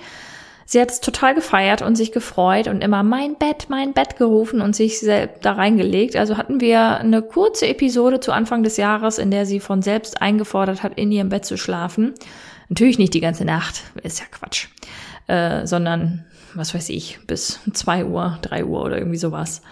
Sie 0.66 0.78
hat 0.82 0.90
es 0.90 1.00
total 1.00 1.34
gefeiert 1.34 1.80
und 1.80 1.96
sich 1.96 2.12
gefreut 2.12 2.68
und 2.68 2.84
immer 2.84 3.02
mein 3.02 3.36
Bett, 3.36 3.66
mein 3.70 3.94
Bett 3.94 4.18
gerufen 4.18 4.60
und 4.60 4.76
sich 4.76 5.00
selbst 5.00 5.46
da 5.46 5.52
reingelegt. 5.52 6.14
Also 6.14 6.36
hatten 6.36 6.60
wir 6.60 6.98
eine 6.98 7.22
kurze 7.22 7.66
Episode 7.66 8.20
zu 8.20 8.32
Anfang 8.32 8.62
des 8.62 8.76
Jahres, 8.76 9.16
in 9.16 9.30
der 9.30 9.46
sie 9.46 9.60
von 9.60 9.80
selbst 9.80 10.20
eingefordert 10.20 10.82
hat, 10.82 10.98
in 10.98 11.10
ihrem 11.10 11.30
Bett 11.30 11.46
zu 11.46 11.56
schlafen. 11.56 12.12
Natürlich 12.68 12.98
nicht 12.98 13.14
die 13.14 13.22
ganze 13.22 13.46
Nacht, 13.46 13.82
ist 14.02 14.18
ja 14.18 14.26
Quatsch. 14.30 14.66
Äh, 15.26 15.66
sondern, 15.66 16.26
was 16.52 16.74
weiß 16.74 16.90
ich, 16.90 17.18
bis 17.26 17.60
zwei 17.72 18.04
Uhr, 18.04 18.38
drei 18.42 18.66
Uhr 18.66 18.84
oder 18.84 18.98
irgendwie 18.98 19.16
sowas. 19.16 19.62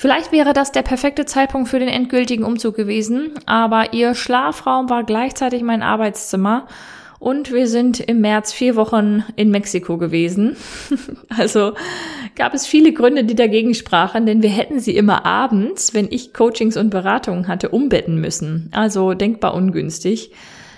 Vielleicht 0.00 0.30
wäre 0.30 0.52
das 0.52 0.70
der 0.70 0.82
perfekte 0.82 1.26
Zeitpunkt 1.26 1.68
für 1.68 1.80
den 1.80 1.88
endgültigen 1.88 2.44
Umzug 2.44 2.76
gewesen, 2.76 3.32
aber 3.46 3.92
ihr 3.94 4.14
Schlafraum 4.14 4.88
war 4.88 5.02
gleichzeitig 5.02 5.62
mein 5.62 5.82
Arbeitszimmer 5.82 6.68
und 7.18 7.52
wir 7.52 7.66
sind 7.66 7.98
im 7.98 8.20
März 8.20 8.52
vier 8.52 8.76
Wochen 8.76 9.24
in 9.34 9.50
Mexiko 9.50 9.98
gewesen. 9.98 10.56
also 11.36 11.72
gab 12.36 12.54
es 12.54 12.64
viele 12.64 12.92
Gründe, 12.92 13.24
die 13.24 13.34
dagegen 13.34 13.74
sprachen, 13.74 14.24
denn 14.24 14.40
wir 14.40 14.50
hätten 14.50 14.78
sie 14.78 14.94
immer 14.94 15.26
abends, 15.26 15.94
wenn 15.94 16.06
ich 16.12 16.32
Coachings 16.32 16.76
und 16.76 16.90
Beratungen 16.90 17.48
hatte, 17.48 17.70
umbetten 17.70 18.20
müssen. 18.20 18.68
Also 18.70 19.14
denkbar 19.14 19.52
ungünstig. 19.52 20.30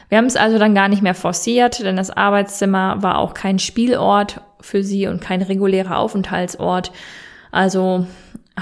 Wir 0.08 0.16
haben 0.16 0.24
es 0.24 0.36
also 0.36 0.56
dann 0.56 0.74
gar 0.74 0.88
nicht 0.88 1.02
mehr 1.02 1.14
forciert, 1.14 1.80
denn 1.80 1.96
das 1.96 2.10
Arbeitszimmer 2.10 3.02
war 3.02 3.18
auch 3.18 3.34
kein 3.34 3.58
Spielort 3.58 4.40
für 4.62 4.82
sie 4.82 5.08
und 5.08 5.20
kein 5.20 5.42
regulärer 5.42 5.98
Aufenthaltsort. 5.98 6.90
Also 7.52 8.06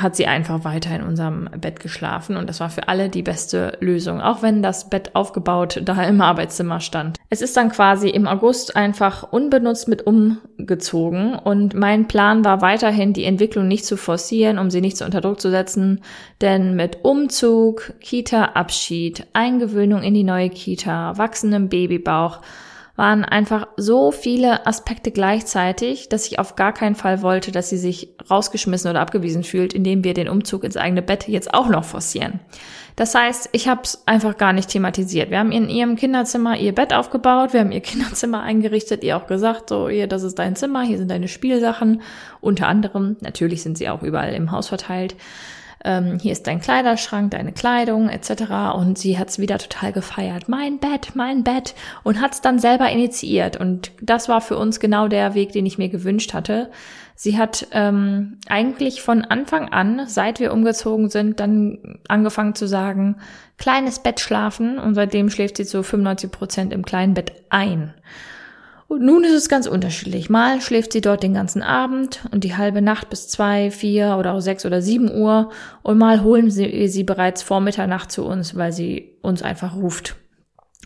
hat 0.03 0.17
sie 0.17 0.27
einfach 0.27 0.65
weiter 0.65 0.95
in 0.95 1.03
unserem 1.03 1.49
Bett 1.61 1.81
geschlafen 1.81 2.37
und 2.37 2.49
das 2.49 2.61
war 2.61 2.71
für 2.71 2.89
alle 2.89 3.09
die 3.09 3.23
beste 3.23 3.77
Lösung, 3.81 4.21
auch 4.21 4.43
wenn 4.43 4.63
das 4.63 4.89
Bett 4.91 5.15
aufgebaut 5.15 5.81
da 5.85 6.03
im 6.05 6.21
Arbeitszimmer 6.21 6.81
stand. 6.81 7.19
Es 7.31 7.43
ist 7.43 7.57
dann 7.57 7.71
quasi 7.71 8.09
im 8.09 8.27
August 8.27 8.77
einfach 8.77 9.33
unbenutzt 9.33 9.89
mit 9.89 10.07
umgezogen 10.07 11.35
und 11.35 11.75
mein 11.75 12.09
Plan 12.09 12.45
war 12.45 12.61
weiterhin, 12.61 13.13
die 13.13 13.25
Entwicklung 13.25 13.69
nicht 13.69 13.85
zu 13.85 13.97
forcieren, 13.97 14.59
um 14.59 14.71
sie 14.71 14.81
nicht 14.81 14.97
so 14.97 15.05
unter 15.05 15.21
Druck 15.21 15.41
zu 15.41 15.51
setzen, 15.51 16.01
denn 16.41 16.77
mit 16.77 17.05
Umzug, 17.05 17.93
Kita-Abschied, 18.01 19.27
Eingewöhnung 19.33 20.03
in 20.03 20.15
die 20.15 20.25
neue 20.25 20.51
Kita, 20.51 21.17
wachsendem 21.19 21.69
Babybauch, 21.69 22.41
waren 22.99 23.25
einfach 23.25 23.69
so 23.77 24.11
viele 24.11 24.67
Aspekte 24.67 25.13
gleichzeitig, 25.13 26.09
dass 26.09 26.27
ich 26.27 26.41
auf 26.41 26.57
gar 26.57 26.73
keinen 26.73 26.97
Fall 26.97 27.23
wollte, 27.23 27.53
dass 27.53 27.71
sie 27.71 27.79
sich 27.79 28.09
rausgeschmissen 28.29 28.91
oder 28.91 29.01
abgewiesen 29.01 29.45
fühlt, 29.45 29.73
indem 29.73 30.03
wir 30.03 30.15
den 30.15 30.29
Umzug 30.29 30.65
ins 30.65 30.77
eigene 30.77 31.01
Bett 31.01 31.29
jetzt 31.29 31.55
auch 31.55 31.69
noch 31.69 31.85
forcieren. 31.85 32.41
Das 32.97 33.15
heißt, 33.15 33.51
ich 33.53 33.69
habe 33.69 33.83
es 33.85 34.03
einfach 34.07 34.37
gar 34.37 34.53
nicht 34.53 34.71
thematisiert. 34.71 35.31
Wir 35.31 35.39
haben 35.39 35.53
in 35.53 35.69
ihrem 35.69 35.95
Kinderzimmer 35.95 36.57
ihr 36.59 36.75
Bett 36.75 36.93
aufgebaut, 36.93 37.53
wir 37.53 37.61
haben 37.61 37.71
ihr 37.71 37.81
Kinderzimmer 37.83 38.43
eingerichtet, 38.43 39.05
ihr 39.05 39.17
auch 39.17 39.29
gesagt, 39.29 39.69
so, 39.69 39.89
hier, 39.89 40.09
das 40.09 40.25
ist 40.25 40.41
dein 40.41 40.57
Zimmer, 40.57 40.83
hier 40.83 40.99
sind 40.99 41.09
deine 41.09 41.29
Spielsachen, 41.29 42.03
unter 42.41 42.67
anderem. 42.67 43.17
Natürlich 43.21 43.63
sind 43.63 43.79
sie 43.79 43.89
auch 43.89 44.03
überall 44.03 44.35
im 44.35 44.51
Haus 44.51 44.67
verteilt 44.67 45.15
ähm, 45.85 46.19
hier 46.19 46.33
ist 46.33 46.47
dein 46.47 46.61
Kleiderschrank, 46.61 47.31
deine 47.31 47.53
Kleidung 47.53 48.09
etc. 48.09 48.75
Und 48.75 48.99
sie 48.99 49.19
hat 49.19 49.29
es 49.29 49.39
wieder 49.39 49.59
total 49.59 49.93
gefeiert. 49.93 50.49
Mein 50.49 50.79
Bett, 50.79 51.13
mein 51.15 51.45
Bett. 51.45 51.75
Und 52.03 52.21
hat 52.21 52.35
es 52.35 52.41
dann 52.41 52.59
selber 52.59 52.91
initiiert. 52.91 53.57
Und 53.57 53.93
das 54.01 54.29
war 54.29 54.41
für 54.41 54.59
uns 54.59 54.81
genau 54.81 55.09
der 55.09 55.35
Weg, 55.35 55.53
den 55.53 55.67
ich 55.67 55.79
mir 55.79 55.89
gewünscht 55.89 56.35
hatte. 56.35 56.71
Sie 57.15 57.39
hat 57.39 57.67
ähm, 57.73 58.39
eigentlich 58.49 59.03
von 59.03 59.25
Anfang 59.25 59.69
an, 59.69 60.03
seit 60.07 60.41
wir 60.41 60.53
umgezogen 60.53 61.11
sind, 61.11 61.41
dann 61.41 61.99
angefangen 62.09 62.55
zu 62.55 62.67
sagen, 62.67 63.17
kleines 63.57 64.01
Bett 64.01 64.21
schlafen. 64.21 64.79
Und 64.79 64.95
seitdem 64.95 65.31
schläft 65.31 65.57
sie 65.57 65.65
zu 65.65 65.83
95 65.83 66.31
Prozent 66.31 66.73
im 66.73 66.85
kleinen 66.85 67.15
Bett 67.15 67.33
ein. 67.51 67.95
Und 68.89 69.03
nun 69.03 69.23
ist 69.23 69.35
es 69.35 69.51
ganz 69.51 69.67
unterschiedlich. 69.67 70.31
Mal 70.31 70.63
schläft 70.63 70.95
sie 70.95 71.03
dort 71.03 71.23
den 71.23 71.35
ganzen 71.35 71.63
Abend 71.63 72.25
und 72.33 72.43
die 72.43 72.57
halbe 72.57 72.81
Nacht 72.81 73.11
bis 73.11 73.29
zwei, 73.29 73.71
vier 73.71 74.17
oder 74.19 74.33
auch 74.33 74.41
sechs 74.41 74.65
oder 74.65 74.81
sieben 74.81 75.11
Uhr 75.15 75.51
und 75.83 75.99
mal 75.99 76.23
holen 76.23 76.51
sie 76.51 76.89
sie 76.89 77.05
bereits 77.05 77.43
vor 77.43 77.61
Mitternacht 77.61 78.11
zu 78.11 78.25
uns, 78.25 78.57
weil 78.57 78.73
sie 78.73 79.19
uns 79.21 79.43
einfach 79.43 79.77
ruft. 79.77 80.17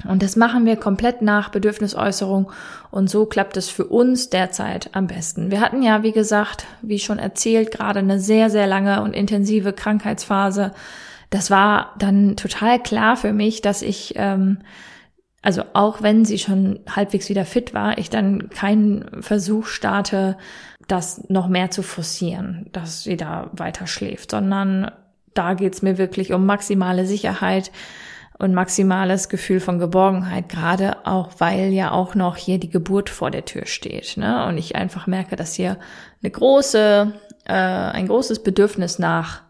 Und 0.08 0.24
das 0.24 0.34
machen 0.34 0.66
wir 0.66 0.76
komplett 0.76 1.22
nach 1.22 1.50
Bedürfnisäußerung 1.50 2.50
und 2.90 3.08
so 3.08 3.24
klappt 3.26 3.56
es 3.56 3.68
für 3.68 3.86
uns 3.86 4.30
derzeit 4.30 4.90
am 4.94 5.06
besten. 5.06 5.52
Wir 5.52 5.60
hatten 5.60 5.82
ja, 5.82 6.02
wie 6.02 6.12
gesagt, 6.12 6.66
wie 6.80 6.98
schon 6.98 7.20
erzählt, 7.20 7.70
gerade 7.70 8.00
eine 8.00 8.18
sehr, 8.18 8.50
sehr 8.50 8.66
lange 8.66 9.00
und 9.02 9.14
intensive 9.14 9.72
Krankheitsphase. 9.72 10.72
Das 11.30 11.52
war 11.52 11.94
dann 11.98 12.36
total 12.36 12.82
klar 12.82 13.16
für 13.16 13.32
mich, 13.32 13.62
dass 13.62 13.80
ich 13.80 14.14
ähm, 14.16 14.58
also 15.42 15.64
auch 15.72 16.02
wenn 16.02 16.24
sie 16.24 16.38
schon 16.38 16.80
halbwegs 16.88 17.28
wieder 17.28 17.44
fit 17.44 17.74
war, 17.74 17.98
ich 17.98 18.08
dann 18.08 18.48
keinen 18.50 19.22
Versuch 19.22 19.66
starte, 19.66 20.38
das 20.88 21.28
noch 21.28 21.48
mehr 21.48 21.70
zu 21.70 21.82
forcieren, 21.82 22.66
dass 22.72 23.02
sie 23.02 23.16
da 23.16 23.50
weiter 23.52 23.86
schläft, 23.86 24.30
sondern 24.30 24.90
da 25.34 25.54
geht's 25.54 25.82
mir 25.82 25.98
wirklich 25.98 26.32
um 26.32 26.46
maximale 26.46 27.06
Sicherheit 27.06 27.72
und 28.38 28.54
maximales 28.54 29.28
Gefühl 29.28 29.60
von 29.60 29.78
Geborgenheit, 29.78 30.48
gerade 30.48 31.06
auch, 31.06 31.30
weil 31.38 31.72
ja 31.72 31.92
auch 31.92 32.14
noch 32.14 32.36
hier 32.36 32.58
die 32.58 32.70
Geburt 32.70 33.08
vor 33.08 33.30
der 33.30 33.44
Tür 33.44 33.66
steht. 33.66 34.16
Ne? 34.16 34.46
Und 34.46 34.58
ich 34.58 34.76
einfach 34.76 35.06
merke, 35.06 35.36
dass 35.36 35.54
hier 35.54 35.78
eine 36.22 36.30
große, 36.30 37.12
äh, 37.44 37.52
ein 37.52 38.08
großes 38.08 38.42
Bedürfnis 38.42 38.98
nach 38.98 39.42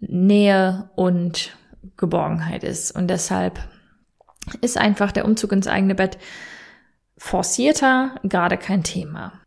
Nähe 0.00 0.88
und 0.96 1.50
Geborgenheit 1.96 2.64
ist. 2.64 2.92
Und 2.92 3.08
deshalb 3.08 3.60
ist 4.60 4.78
einfach 4.78 5.12
der 5.12 5.24
Umzug 5.24 5.52
ins 5.52 5.66
eigene 5.66 5.94
Bett 5.94 6.18
forcierter, 7.16 8.14
gerade 8.22 8.56
kein 8.56 8.82
Thema. 8.82 9.40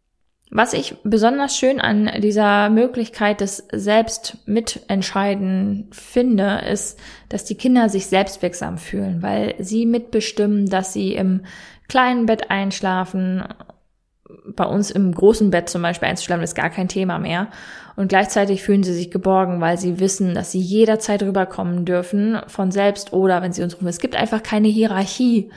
Was 0.56 0.74
ich 0.74 0.98
besonders 1.04 1.58
schön 1.58 1.82
an 1.82 2.12
dieser 2.22 2.70
Möglichkeit 2.70 3.42
des 3.42 3.68
Selbstmitentscheiden 3.72 5.90
finde, 5.92 6.62
ist, 6.72 7.00
dass 7.30 7.44
die 7.44 7.56
Kinder 7.56 7.90
sich 7.90 8.06
selbstwirksam 8.06 8.78
fühlen, 8.78 9.24
weil 9.24 9.56
sie 9.58 9.88
mitbestimmen, 9.88 10.68
dass 10.68 10.94
sie 10.94 11.16
im 11.16 11.42
kleinen 11.88 12.28
Bett 12.28 12.52
einschlafen. 12.52 13.44
Bei 14.56 14.66
uns 14.66 14.92
im 14.92 15.14
großen 15.14 15.50
Bett 15.50 15.70
zum 15.70 15.82
Beispiel 15.82 16.08
einzuschlafen 16.08 16.44
ist 16.44 16.56
gar 16.56 16.70
kein 16.70 16.88
Thema 16.88 17.20
mehr. 17.20 17.48
Und 17.96 18.10
gleichzeitig 18.10 18.64
fühlen 18.64 18.84
sie 18.84 18.94
sich 18.94 19.12
geborgen, 19.12 19.62
weil 19.62 19.78
sie 19.78 20.00
wissen, 20.00 20.34
dass 20.34 20.52
sie 20.52 20.60
jederzeit 20.60 21.22
rüberkommen 21.24 21.86
dürfen 21.86 22.40
von 22.48 22.72
selbst 22.72 23.14
oder 23.14 23.42
wenn 23.42 23.54
sie 23.54 23.64
uns 23.64 23.76
rufen. 23.76 23.88
Es 23.88 24.00
gibt 24.00 24.16
einfach 24.16 24.42
keine 24.42 24.68
Hierarchie, 24.68 25.52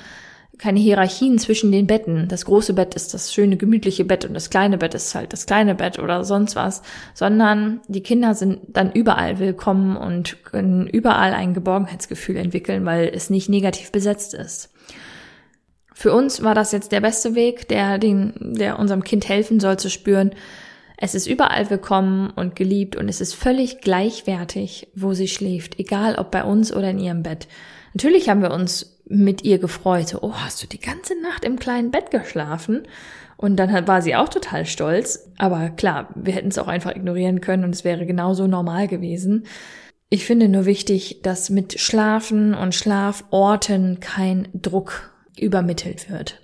keine 0.58 0.80
Hierarchien 0.80 1.38
zwischen 1.38 1.72
den 1.72 1.86
Betten. 1.86 2.28
Das 2.28 2.44
große 2.44 2.74
Bett 2.74 2.94
ist 2.94 3.14
das 3.14 3.32
schöne, 3.32 3.56
gemütliche 3.56 4.04
Bett 4.04 4.24
und 4.24 4.34
das 4.34 4.50
kleine 4.50 4.78
Bett 4.78 4.94
ist 4.94 5.14
halt 5.14 5.32
das 5.32 5.46
kleine 5.46 5.74
Bett 5.74 5.98
oder 5.98 6.24
sonst 6.24 6.56
was, 6.56 6.82
sondern 7.14 7.80
die 7.88 8.02
Kinder 8.02 8.34
sind 8.34 8.60
dann 8.68 8.92
überall 8.92 9.38
willkommen 9.38 9.96
und 9.96 10.44
können 10.44 10.86
überall 10.86 11.32
ein 11.32 11.54
Geborgenheitsgefühl 11.54 12.36
entwickeln, 12.36 12.84
weil 12.84 13.10
es 13.14 13.30
nicht 13.30 13.48
negativ 13.48 13.92
besetzt 13.92 14.34
ist. 14.34 14.70
Für 15.98 16.12
uns 16.12 16.42
war 16.42 16.54
das 16.54 16.72
jetzt 16.72 16.92
der 16.92 17.00
beste 17.00 17.34
Weg, 17.34 17.68
der 17.68 17.96
den, 17.96 18.34
der 18.38 18.78
unserem 18.78 19.02
Kind 19.02 19.30
helfen 19.30 19.60
soll 19.60 19.78
zu 19.78 19.88
spüren, 19.88 20.32
es 20.98 21.14
ist 21.14 21.26
überall 21.26 21.70
willkommen 21.70 22.28
und 22.36 22.54
geliebt 22.54 22.96
und 22.96 23.08
es 23.08 23.22
ist 23.22 23.32
völlig 23.32 23.80
gleichwertig, 23.80 24.88
wo 24.94 25.14
sie 25.14 25.26
schläft, 25.26 25.80
egal 25.80 26.16
ob 26.16 26.30
bei 26.30 26.44
uns 26.44 26.70
oder 26.70 26.90
in 26.90 26.98
ihrem 26.98 27.22
Bett. 27.22 27.48
Natürlich 27.94 28.28
haben 28.28 28.42
wir 28.42 28.50
uns 28.50 29.00
mit 29.08 29.42
ihr 29.42 29.58
gefreut. 29.58 30.08
So, 30.08 30.18
oh, 30.20 30.34
hast 30.34 30.62
du 30.62 30.66
die 30.66 30.80
ganze 30.80 31.18
Nacht 31.22 31.46
im 31.46 31.58
kleinen 31.58 31.90
Bett 31.90 32.10
geschlafen? 32.10 32.82
Und 33.38 33.56
dann 33.56 33.88
war 33.88 34.02
sie 34.02 34.16
auch 34.16 34.28
total 34.28 34.66
stolz. 34.66 35.32
Aber 35.38 35.70
klar, 35.70 36.10
wir 36.14 36.34
hätten 36.34 36.48
es 36.48 36.58
auch 36.58 36.68
einfach 36.68 36.94
ignorieren 36.94 37.40
können 37.40 37.64
und 37.64 37.74
es 37.74 37.84
wäre 37.84 38.04
genauso 38.04 38.46
normal 38.46 38.86
gewesen. 38.86 39.46
Ich 40.10 40.26
finde 40.26 40.48
nur 40.48 40.66
wichtig, 40.66 41.22
dass 41.22 41.48
mit 41.48 41.80
Schlafen 41.80 42.52
und 42.52 42.74
Schlaforten 42.74 43.98
kein 44.00 44.48
Druck 44.52 45.15
übermittelt 45.38 46.10
wird. 46.10 46.40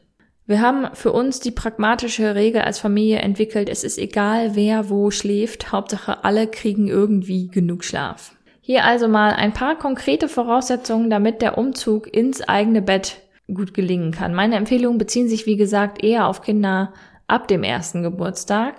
Wir 0.47 0.61
haben 0.61 0.89
für 0.95 1.13
uns 1.13 1.41
die 1.41 1.53
pragmatische 1.53 2.35
Regel 2.35 2.63
als 2.63 2.79
Familie 2.81 3.19
entwickelt, 3.19 3.69
es 3.69 3.85
ist 3.85 3.99
egal, 3.99 4.55
wer 4.55 4.91
wo 4.91 5.11
schläft, 5.11 5.71
Hauptsache 5.73 6.25
alle 6.25 6.47
kriegen 6.47 6.89
irgendwie 6.89 7.47
genug 7.47 7.85
Schlaf. 7.85 8.35
Hier 8.61 8.85
also 8.85 9.09
mal 9.09 9.31
ein 9.33 9.53
paar 9.53 9.79
konkrete 9.79 10.29
Voraussetzungen, 10.29 11.11
damit 11.11 11.43
der 11.43 11.59
Umzug 11.59 12.13
ins 12.13 12.43
eigene 12.43 12.83
Bett 12.83 13.21
gut 13.53 13.75
gelingen 13.75 14.13
kann. 14.13 14.35
Meine 14.35 14.57
Empfehlungen 14.57 14.99
beziehen 14.99 15.29
sich, 15.29 15.47
wie 15.47 15.57
gesagt, 15.57 16.03
eher 16.03 16.27
auf 16.27 16.43
Kinder 16.43 16.93
ab 17.27 17.49
dem 17.49 17.63
ersten 17.63 18.03
Geburtstag. 18.03 18.75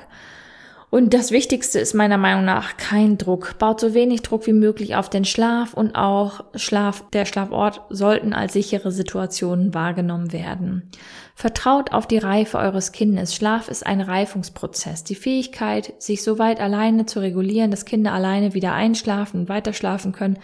Und 0.93 1.15
das 1.15 1.31
Wichtigste 1.31 1.79
ist 1.79 1.95
meiner 1.95 2.19
Meinung 2.19 2.45
nach 2.45 2.77
kein 2.77 3.17
Druck. 3.17 3.57
Baut 3.57 3.79
so 3.79 3.95
wenig 3.95 4.21
Druck 4.21 4.45
wie 4.45 4.53
möglich 4.53 4.95
auf 4.95 5.09
den 5.09 5.25
Schlaf 5.25 5.73
und 5.73 5.95
auch 5.95 6.43
Schlaf, 6.53 7.03
der 7.13 7.25
Schlafort 7.25 7.81
sollten 7.89 8.31
als 8.31 8.53
sichere 8.53 8.91
Situationen 8.91 9.73
wahrgenommen 9.73 10.31
werden. 10.31 10.91
Vertraut 11.33 11.93
auf 11.93 12.05
die 12.05 12.19
Reife 12.19 12.59
eures 12.59 12.91
Kindes. 12.91 13.33
Schlaf 13.33 13.69
ist 13.69 13.83
ein 13.83 14.01
Reifungsprozess. 14.01 15.03
Die 15.03 15.15
Fähigkeit, 15.15 15.95
sich 15.97 16.21
so 16.21 16.37
weit 16.37 16.59
alleine 16.59 17.07
zu 17.07 17.21
regulieren, 17.21 17.71
dass 17.71 17.85
Kinder 17.85 18.13
alleine 18.13 18.53
wieder 18.53 18.73
einschlafen 18.73 19.39
und 19.39 19.49
weiterschlafen 19.49 20.11
können, 20.11 20.37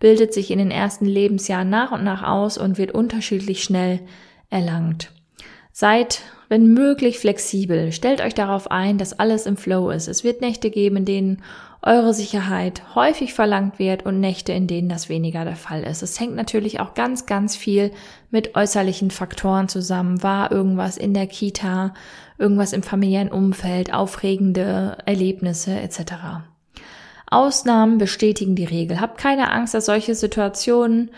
bildet 0.00 0.34
sich 0.34 0.50
in 0.50 0.58
den 0.58 0.70
ersten 0.70 1.06
Lebensjahren 1.06 1.70
nach 1.70 1.92
und 1.92 2.04
nach 2.04 2.22
aus 2.22 2.58
und 2.58 2.76
wird 2.76 2.92
unterschiedlich 2.92 3.64
schnell 3.64 4.00
erlangt. 4.50 5.14
Seid 5.76 6.22
wenn 6.48 6.72
möglich 6.72 7.18
flexibel. 7.18 7.90
Stellt 7.90 8.20
euch 8.20 8.32
darauf 8.32 8.70
ein, 8.70 8.96
dass 8.96 9.18
alles 9.18 9.44
im 9.44 9.56
Flow 9.56 9.90
ist. 9.90 10.06
Es 10.06 10.22
wird 10.22 10.40
Nächte 10.40 10.70
geben, 10.70 10.98
in 10.98 11.04
denen 11.04 11.42
eure 11.82 12.14
Sicherheit 12.14 12.94
häufig 12.94 13.34
verlangt 13.34 13.80
wird 13.80 14.06
und 14.06 14.20
Nächte, 14.20 14.52
in 14.52 14.68
denen 14.68 14.88
das 14.88 15.08
weniger 15.08 15.44
der 15.44 15.56
Fall 15.56 15.82
ist. 15.82 16.02
Es 16.02 16.20
hängt 16.20 16.36
natürlich 16.36 16.78
auch 16.78 16.94
ganz, 16.94 17.26
ganz 17.26 17.56
viel 17.56 17.90
mit 18.30 18.54
äußerlichen 18.54 19.10
Faktoren 19.10 19.68
zusammen. 19.68 20.22
War 20.22 20.52
irgendwas 20.52 20.96
in 20.96 21.12
der 21.12 21.26
Kita, 21.26 21.92
irgendwas 22.38 22.72
im 22.72 22.84
familiären 22.84 23.32
Umfeld, 23.32 23.92
aufregende 23.92 24.98
Erlebnisse 25.06 25.76
etc. 25.80 26.12
Ausnahmen 27.26 27.98
bestätigen 27.98 28.54
die 28.54 28.64
Regel. 28.64 29.00
Habt 29.00 29.18
keine 29.18 29.50
Angst, 29.50 29.74
dass 29.74 29.86
solche 29.86 30.14
Situationen 30.14 31.10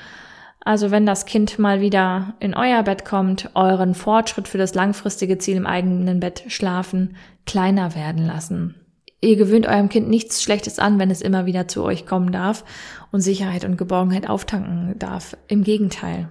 also 0.67 0.91
wenn 0.91 1.07
das 1.07 1.27
Kind 1.27 1.61
mal 1.61 1.81
wieder 1.81 2.35
in 2.41 2.53
euer 2.53 2.83
Bett 2.83 3.05
kommt, 3.05 3.51
euren 3.55 3.95
Fortschritt 3.95 4.49
für 4.49 4.59
das 4.59 4.75
langfristige 4.75 5.39
Ziel 5.39 5.57
im 5.57 5.67
eigenen 5.67 6.19
Bett 6.19 6.43
schlafen 6.49 7.15
kleiner 7.47 7.95
werden 7.95 8.27
lassen. 8.27 8.75
Ihr 9.21 9.37
gewöhnt 9.37 9.69
eurem 9.69 9.89
Kind 9.89 10.09
nichts 10.09 10.43
Schlechtes 10.43 10.81
an, 10.81 10.99
wenn 10.99 11.13
es 11.13 11.23
immer 11.23 11.47
wieder 11.47 11.69
zu 11.69 11.85
euch 11.85 12.05
kommen 12.05 12.33
darf 12.33 12.65
und 13.13 13.21
Sicherheit 13.21 13.65
und 13.65 13.79
Geborgenheit 13.79 14.29
auftanken 14.29 14.99
darf. 14.99 15.37
Im 15.47 15.63
Gegenteil. 15.63 16.29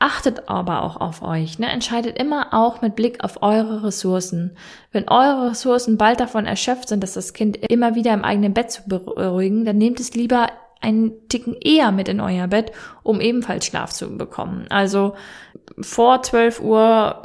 Achtet 0.00 0.48
aber 0.48 0.82
auch 0.82 0.96
auf 1.00 1.22
euch. 1.22 1.60
Ne? 1.60 1.70
Entscheidet 1.70 2.18
immer 2.18 2.52
auch 2.52 2.82
mit 2.82 2.96
Blick 2.96 3.22
auf 3.22 3.42
eure 3.44 3.84
Ressourcen. 3.84 4.56
Wenn 4.90 5.08
eure 5.08 5.52
Ressourcen 5.52 5.96
bald 5.98 6.18
davon 6.18 6.46
erschöpft 6.46 6.88
sind, 6.88 7.00
dass 7.00 7.14
das 7.14 7.32
Kind 7.32 7.58
immer 7.70 7.94
wieder 7.94 8.12
im 8.12 8.24
eigenen 8.24 8.54
Bett 8.54 8.72
zu 8.72 8.82
beruhigen, 8.88 9.64
dann 9.64 9.78
nehmt 9.78 10.00
es 10.00 10.14
lieber 10.14 10.48
einen 10.80 11.28
Ticken 11.28 11.56
eher 11.60 11.92
mit 11.92 12.08
in 12.08 12.20
euer 12.20 12.46
Bett, 12.46 12.72
um 13.02 13.20
ebenfalls 13.20 13.66
Schlaf 13.66 13.92
zu 13.92 14.16
bekommen. 14.16 14.66
Also 14.68 15.14
vor 15.80 16.22
12 16.22 16.60
Uhr 16.60 17.22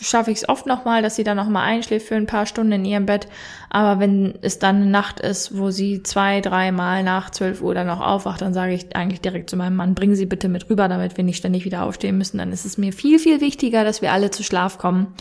schaffe 0.00 0.30
ich 0.30 0.38
es 0.38 0.48
oft 0.48 0.66
nochmal, 0.66 1.02
dass 1.02 1.16
sie 1.16 1.24
dann 1.24 1.36
nochmal 1.36 1.64
einschläft 1.64 2.06
für 2.06 2.16
ein 2.16 2.26
paar 2.26 2.46
Stunden 2.46 2.72
in 2.72 2.84
ihrem 2.84 3.06
Bett. 3.06 3.28
Aber 3.70 4.00
wenn 4.00 4.38
es 4.42 4.58
dann 4.58 4.76
eine 4.76 4.86
Nacht 4.86 5.20
ist, 5.20 5.56
wo 5.56 5.70
sie 5.70 6.02
zwei, 6.02 6.40
dreimal 6.40 7.02
nach 7.02 7.30
12 7.30 7.62
Uhr 7.62 7.74
dann 7.74 7.86
noch 7.86 8.00
aufwacht, 8.00 8.40
dann 8.40 8.54
sage 8.54 8.72
ich 8.72 8.94
eigentlich 8.96 9.20
direkt 9.20 9.50
zu 9.50 9.56
meinem 9.56 9.76
Mann, 9.76 9.94
bring 9.94 10.14
sie 10.14 10.26
bitte 10.26 10.48
mit 10.48 10.68
rüber, 10.70 10.88
damit 10.88 11.16
wir 11.16 11.24
nicht 11.24 11.36
ständig 11.36 11.64
wieder 11.64 11.84
aufstehen 11.84 12.18
müssen. 12.18 12.38
Dann 12.38 12.52
ist 12.52 12.64
es 12.64 12.78
mir 12.78 12.92
viel, 12.92 13.18
viel 13.18 13.40
wichtiger, 13.40 13.84
dass 13.84 14.02
wir 14.02 14.12
alle 14.12 14.30
zu 14.30 14.42
Schlaf 14.42 14.78
kommen, 14.78 15.14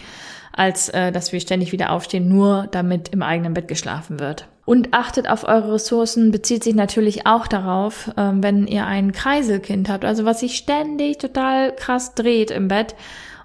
als 0.53 0.89
äh, 0.89 1.11
dass 1.11 1.31
wir 1.31 1.39
ständig 1.39 1.71
wieder 1.71 1.91
aufstehen, 1.91 2.27
nur 2.27 2.67
damit 2.71 3.09
im 3.09 3.21
eigenen 3.21 3.53
Bett 3.53 3.67
geschlafen 3.67 4.19
wird. 4.19 4.47
Und 4.67 4.93
achtet 4.93 5.29
auf 5.29 5.45
eure 5.45 5.75
Ressourcen, 5.75 6.29
bezieht 6.29 6.61
sich 6.61 6.75
natürlich 6.75 7.25
auch 7.25 7.47
darauf, 7.47 8.11
ähm, 8.17 8.43
wenn 8.43 8.67
ihr 8.67 8.85
ein 8.85 9.13
Kreiselkind 9.13 9.87
habt, 9.87 10.03
also 10.03 10.25
was 10.25 10.41
sich 10.41 10.57
ständig 10.57 11.19
total 11.19 11.73
krass 11.73 12.15
dreht 12.15 12.51
im 12.51 12.67
Bett, 12.67 12.93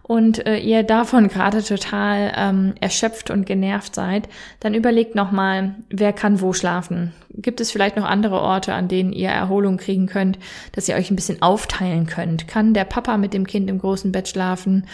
und 0.02 0.44
äh, 0.48 0.58
ihr 0.58 0.82
davon 0.82 1.28
gerade 1.28 1.62
total 1.62 2.32
ähm, 2.36 2.74
erschöpft 2.80 3.30
und 3.30 3.46
genervt 3.46 3.94
seid, 3.94 4.28
dann 4.58 4.74
überlegt 4.74 5.14
nochmal, 5.14 5.76
wer 5.90 6.12
kann 6.12 6.40
wo 6.40 6.52
schlafen. 6.52 7.12
Gibt 7.30 7.60
es 7.60 7.70
vielleicht 7.70 7.96
noch 7.96 8.04
andere 8.04 8.40
Orte, 8.40 8.74
an 8.74 8.88
denen 8.88 9.12
ihr 9.12 9.28
Erholung 9.28 9.76
kriegen 9.76 10.06
könnt, 10.06 10.40
dass 10.72 10.88
ihr 10.88 10.96
euch 10.96 11.12
ein 11.12 11.16
bisschen 11.16 11.40
aufteilen 11.40 12.06
könnt? 12.06 12.48
Kann 12.48 12.74
der 12.74 12.84
Papa 12.84 13.16
mit 13.16 13.32
dem 13.32 13.46
Kind 13.46 13.70
im 13.70 13.78
großen 13.78 14.10
Bett 14.10 14.26
schlafen? 14.26 14.88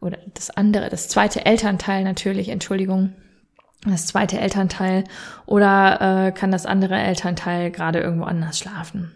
Oder 0.00 0.18
das 0.34 0.50
andere, 0.50 0.88
das 0.88 1.06
zweite 1.06 1.46
Elternteil 1.46 2.02
natürlich, 2.02 2.48
Entschuldigung 2.48 3.12
das 3.84 4.06
zweite 4.06 4.38
Elternteil 4.38 5.04
oder 5.46 6.26
äh, 6.26 6.32
kann 6.32 6.50
das 6.50 6.66
andere 6.66 6.96
Elternteil 6.96 7.70
gerade 7.70 8.00
irgendwo 8.00 8.24
anders 8.24 8.58
schlafen. 8.58 9.12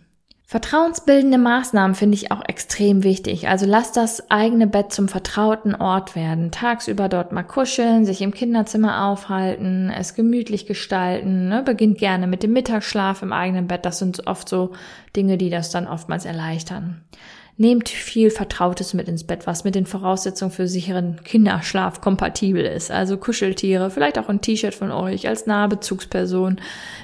Vertrauensbildende 0.53 1.39
Maßnahmen 1.39 1.95
finde 1.95 2.15
ich 2.15 2.31
auch 2.31 2.43
extrem 2.47 3.05
wichtig. 3.05 3.49
Also 3.49 3.65
lasst 3.65 3.97
das 3.97 4.31
eigene 4.31 4.67
Bett 4.67 4.93
zum 4.93 5.09
vertrauten 5.09 5.75
Ort 5.75 6.15
werden. 6.15 6.51
Tagsüber 6.51 7.09
dort 7.09 7.33
mal 7.33 7.43
kuscheln, 7.43 8.05
sich 8.05 8.21
im 8.21 8.35
Kinderzimmer 8.35 9.07
aufhalten, 9.07 9.91
es 9.91 10.13
gemütlich 10.13 10.67
gestalten. 10.67 11.49
Ne? 11.49 11.63
Beginnt 11.63 11.97
gerne 11.97 12.27
mit 12.27 12.43
dem 12.43 12.53
Mittagsschlaf 12.53 13.23
im 13.23 13.33
eigenen 13.33 13.67
Bett. 13.67 13.87
Das 13.87 13.99
sind 13.99 14.27
oft 14.27 14.47
so 14.47 14.73
Dinge, 15.17 15.39
die 15.39 15.49
das 15.49 15.71
dann 15.71 15.89
oftmals 15.89 16.27
erleichtern. 16.27 17.01
Nehmt 17.59 17.91
viel 17.91 18.31
Vertrautes 18.31 18.95
mit 18.95 19.09
ins 19.09 19.25
Bett, 19.25 19.47
was 19.47 19.63
mit 19.63 19.75
den 19.75 19.85
Voraussetzungen 19.85 20.51
für 20.51 20.67
sicheren 20.67 21.23
Kinderschlaf 21.23 22.01
kompatibel 22.01 22.65
ist. 22.65 22.91
Also 22.91 23.19
Kuscheltiere, 23.19 23.91
vielleicht 23.91 24.19
auch 24.19 24.29
ein 24.29 24.41
T-Shirt 24.41 24.75
von 24.75 24.91
euch 24.91 25.29
als 25.29 25.47
nahe 25.47 25.69
Bezugsperson. 25.69 26.61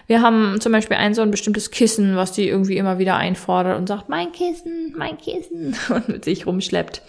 Wir 0.06 0.22
haben 0.22 0.58
zum 0.60 0.72
Beispiel 0.72 0.96
ein 0.96 1.12
so 1.12 1.20
ein 1.20 1.30
bestimmtes 1.30 1.70
Kissen, 1.70 2.16
was 2.16 2.32
die 2.32 2.48
irgendwie 2.48 2.78
immer 2.78 2.98
wieder 2.98 3.16
einfordert 3.16 3.78
und 3.78 3.86
sagt, 3.86 4.08
mein 4.08 4.32
Kissen, 4.32 4.94
mein 4.96 5.18
Kissen 5.18 5.76
und 5.94 6.08
mit 6.08 6.24
sich 6.24 6.46
rumschleppt. 6.46 7.02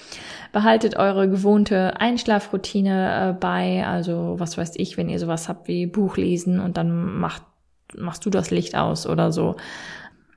Behaltet 0.51 0.97
eure 0.97 1.29
gewohnte 1.29 1.99
Einschlafroutine 1.99 3.29
äh, 3.29 3.33
bei, 3.39 3.85
also 3.85 4.35
was 4.37 4.57
weiß 4.57 4.73
ich, 4.75 4.97
wenn 4.97 5.07
ihr 5.07 5.19
sowas 5.19 5.47
habt 5.47 5.67
wie 5.67 5.85
Buch 5.85 6.17
lesen 6.17 6.59
und 6.59 6.75
dann 6.75 7.19
macht 7.19 7.43
machst 7.97 8.25
du 8.25 8.29
das 8.29 8.51
Licht 8.51 8.75
aus 8.75 9.07
oder 9.07 9.31
so 9.31 9.55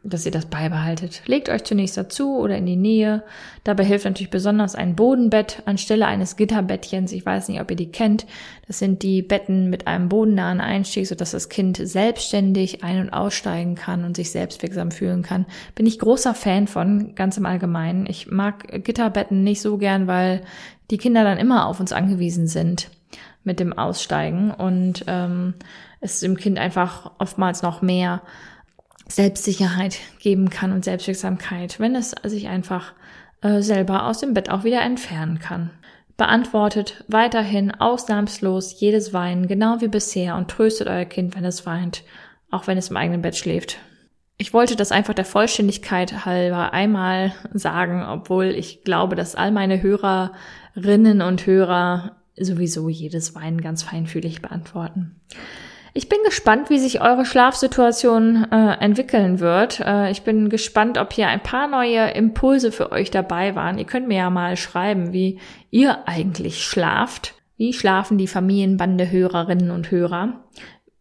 dass 0.04 0.26
ihr 0.26 0.32
das 0.32 0.46
beibehaltet. 0.46 1.22
Legt 1.26 1.48
euch 1.48 1.62
zunächst 1.62 1.96
dazu 1.96 2.36
oder 2.36 2.56
in 2.56 2.66
die 2.66 2.76
Nähe. 2.76 3.22
Dabei 3.62 3.84
hilft 3.84 4.04
natürlich 4.04 4.30
besonders 4.30 4.74
ein 4.74 4.96
Bodenbett 4.96 5.62
anstelle 5.64 6.06
eines 6.06 6.36
Gitterbettchens. 6.36 7.12
Ich 7.12 7.24
weiß 7.24 7.48
nicht, 7.48 7.60
ob 7.60 7.70
ihr 7.70 7.76
die 7.76 7.92
kennt. 7.92 8.26
Das 8.66 8.80
sind 8.80 9.02
die 9.02 9.22
Betten 9.22 9.70
mit 9.70 9.86
einem 9.86 10.08
bodennahen 10.08 10.60
Einstieg, 10.60 11.06
sodass 11.06 11.30
das 11.30 11.48
Kind 11.48 11.76
selbstständig 11.76 12.82
ein- 12.82 13.00
und 13.00 13.10
aussteigen 13.10 13.76
kann 13.76 14.04
und 14.04 14.16
sich 14.16 14.32
selbstwirksam 14.32 14.90
fühlen 14.90 15.22
kann. 15.22 15.46
Bin 15.76 15.86
ich 15.86 16.00
großer 16.00 16.34
Fan 16.34 16.66
von, 16.66 17.14
ganz 17.14 17.36
im 17.36 17.46
Allgemeinen. 17.46 18.06
Ich 18.06 18.28
mag 18.28 18.84
Gitterbetten 18.84 19.44
nicht 19.44 19.60
so 19.60 19.78
gern, 19.78 20.08
weil 20.08 20.42
die 20.90 20.98
Kinder 20.98 21.22
dann 21.22 21.38
immer 21.38 21.66
auf 21.66 21.78
uns 21.78 21.92
angewiesen 21.92 22.48
sind 22.48 22.90
mit 23.44 23.60
dem 23.60 23.72
Aussteigen 23.72 24.50
und 24.50 25.04
ähm, 25.06 25.54
es 26.00 26.20
dem 26.20 26.36
Kind 26.36 26.58
einfach 26.58 27.12
oftmals 27.18 27.62
noch 27.62 27.82
mehr 27.82 28.22
Selbstsicherheit 29.08 29.98
geben 30.20 30.50
kann 30.50 30.72
und 30.72 30.84
Selbstwirksamkeit, 30.84 31.80
wenn 31.80 31.94
es 31.94 32.14
sich 32.24 32.48
einfach 32.48 32.92
äh, 33.42 33.60
selber 33.60 34.06
aus 34.06 34.18
dem 34.20 34.34
Bett 34.34 34.50
auch 34.50 34.64
wieder 34.64 34.82
entfernen 34.82 35.38
kann. 35.38 35.70
Beantwortet 36.16 37.04
weiterhin 37.08 37.72
ausnahmslos 37.72 38.78
jedes 38.80 39.12
Weinen 39.12 39.48
genau 39.48 39.80
wie 39.80 39.88
bisher 39.88 40.36
und 40.36 40.48
tröstet 40.50 40.88
euer 40.88 41.04
Kind, 41.04 41.34
wenn 41.36 41.44
es 41.44 41.66
weint, 41.66 42.04
auch 42.50 42.66
wenn 42.66 42.78
es 42.78 42.90
im 42.90 42.96
eigenen 42.96 43.22
Bett 43.22 43.36
schläft. 43.36 43.78
Ich 44.38 44.52
wollte 44.52 44.76
das 44.76 44.92
einfach 44.92 45.14
der 45.14 45.24
Vollständigkeit 45.24 46.24
halber 46.24 46.72
einmal 46.72 47.32
sagen, 47.52 48.04
obwohl 48.04 48.46
ich 48.46 48.82
glaube, 48.82 49.16
dass 49.16 49.34
all 49.34 49.52
meine 49.52 49.82
Hörerinnen 49.82 51.22
und 51.22 51.46
Hörer 51.46 52.16
sowieso 52.36 52.88
jedes 52.88 53.34
Weinen 53.34 53.60
ganz 53.60 53.82
feinfühlig 53.82 54.42
beantworten. 54.42 55.20
Ich 55.94 56.08
bin 56.08 56.18
gespannt, 56.24 56.70
wie 56.70 56.78
sich 56.78 57.02
eure 57.02 57.26
Schlafsituation 57.26 58.50
äh, 58.50 58.78
entwickeln 58.80 59.40
wird. 59.40 59.80
Äh, 59.80 60.10
ich 60.10 60.22
bin 60.22 60.48
gespannt, 60.48 60.96
ob 60.96 61.12
hier 61.12 61.28
ein 61.28 61.42
paar 61.42 61.68
neue 61.68 62.10
Impulse 62.12 62.72
für 62.72 62.92
euch 62.92 63.10
dabei 63.10 63.54
waren. 63.54 63.76
Ihr 63.76 63.84
könnt 63.84 64.08
mir 64.08 64.18
ja 64.18 64.30
mal 64.30 64.56
schreiben, 64.56 65.12
wie 65.12 65.38
ihr 65.70 66.08
eigentlich 66.08 66.64
schlaft. 66.64 67.34
Wie 67.58 67.74
schlafen 67.74 68.16
die 68.16 68.26
Familienbande 68.26 69.10
Hörerinnen 69.10 69.70
und 69.70 69.90
Hörer 69.90 70.42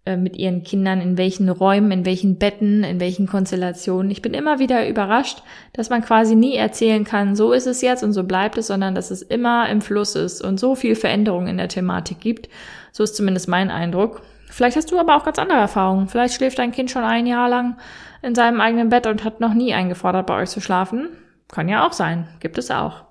äh, 0.04 0.18
mit 0.18 0.36
ihren 0.36 0.64
Kindern, 0.64 1.00
in 1.00 1.18
welchen 1.18 1.48
Räumen, 1.48 1.92
in 1.92 2.06
welchen 2.08 2.40
Betten, 2.40 2.84
in 2.84 3.00
welchen 3.00 3.28
Konstellationen. 3.28 4.10
Ich 4.10 4.24
bin 4.24 4.34
immer 4.34 4.58
wieder 4.58 4.90
überrascht, 4.90 5.44
dass 5.74 5.92
man 5.92 6.02
quasi 6.02 6.36
nie 6.36 6.56
erzählen 6.56 7.04
kann, 7.04 7.36
so 7.36 7.54
ist 7.54 7.68
es 7.68 7.82
jetzt 7.82 8.04
und 8.04 8.12
so 8.12 8.24
bleibt 8.24 8.58
es, 8.58 8.68
sondern 8.68 8.96
dass 8.96 9.12
es 9.12 9.22
immer 9.22 9.70
im 9.70 9.80
Fluss 9.80 10.16
ist 10.16 10.42
und 10.42 10.60
so 10.60 10.74
viel 10.74 10.96
Veränderung 10.96 11.46
in 11.46 11.58
der 11.58 11.68
Thematik 11.68 12.20
gibt. 12.20 12.50
So 12.92 13.04
ist 13.04 13.16
zumindest 13.16 13.48
mein 13.48 13.70
Eindruck. 13.70 14.24
Vielleicht 14.50 14.76
hast 14.76 14.92
du 14.92 15.00
aber 15.00 15.16
auch 15.16 15.24
ganz 15.24 15.38
andere 15.38 15.60
Erfahrungen. 15.60 16.08
Vielleicht 16.08 16.34
schläft 16.34 16.58
dein 16.58 16.72
Kind 16.72 16.90
schon 16.90 17.04
ein 17.04 17.28
Jahr 17.28 17.48
lang 17.48 17.78
in 18.24 18.34
seinem 18.34 18.60
eigenen 18.60 18.90
Bett 18.90 19.06
und 19.06 19.24
hat 19.24 19.40
noch 19.40 19.54
nie 19.54 19.74
eingefordert, 19.74 20.26
bei 20.26 20.42
euch 20.42 20.50
zu 20.50 20.62
schlafen. 20.62 21.10
Kann 21.48 21.70
ja 21.70 21.86
auch 21.86 21.94
sein. 21.94 22.28
Gibt 22.40 22.58
es 22.58 22.72
auch. 22.72 23.04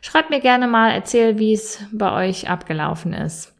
Schreib 0.00 0.30
mir 0.30 0.40
gerne 0.40 0.66
mal, 0.66 0.92
erzähl, 0.92 1.38
wie 1.38 1.52
es 1.52 1.84
bei 1.92 2.26
euch 2.26 2.48
abgelaufen 2.48 3.12
ist. 3.12 3.54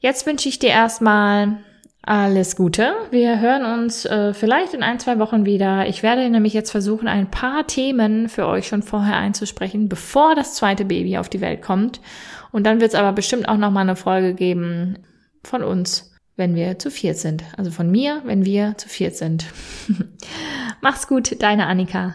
Jetzt 0.00 0.26
wünsche 0.26 0.48
ich 0.48 0.58
dir 0.58 0.70
erstmal 0.70 1.58
alles 2.06 2.56
Gute. 2.56 2.94
Wir 3.10 3.40
hören 3.40 3.80
uns 3.80 4.06
äh, 4.06 4.32
vielleicht 4.32 4.72
in 4.72 4.82
ein, 4.82 4.98
zwei 4.98 5.18
Wochen 5.18 5.44
wieder. 5.44 5.86
Ich 5.86 6.02
werde 6.02 6.28
nämlich 6.30 6.54
jetzt 6.54 6.70
versuchen, 6.70 7.08
ein 7.08 7.30
paar 7.30 7.66
Themen 7.66 8.28
für 8.28 8.46
euch 8.46 8.68
schon 8.68 8.82
vorher 8.82 9.16
einzusprechen, 9.16 9.88
bevor 9.88 10.34
das 10.34 10.54
zweite 10.54 10.84
Baby 10.84 11.18
auf 11.18 11.28
die 11.28 11.40
Welt 11.40 11.62
kommt. 11.62 12.00
Und 12.52 12.64
dann 12.64 12.80
wird 12.80 12.92
es 12.92 12.98
aber 12.98 13.12
bestimmt 13.12 13.48
auch 13.48 13.58
noch 13.58 13.70
mal 13.70 13.80
eine 13.80 13.96
Folge 13.96 14.32
geben 14.32 14.98
von 15.44 15.62
uns 15.62 16.16
wenn 16.36 16.54
wir 16.54 16.78
zu 16.78 16.90
viert 16.90 17.16
sind. 17.16 17.44
Also 17.56 17.70
von 17.70 17.90
mir, 17.90 18.22
wenn 18.24 18.44
wir 18.44 18.76
zu 18.76 18.88
viert 18.88 19.16
sind. 19.16 19.46
Mach's 20.80 21.08
gut, 21.08 21.42
deine 21.42 21.66
Annika. 21.66 22.14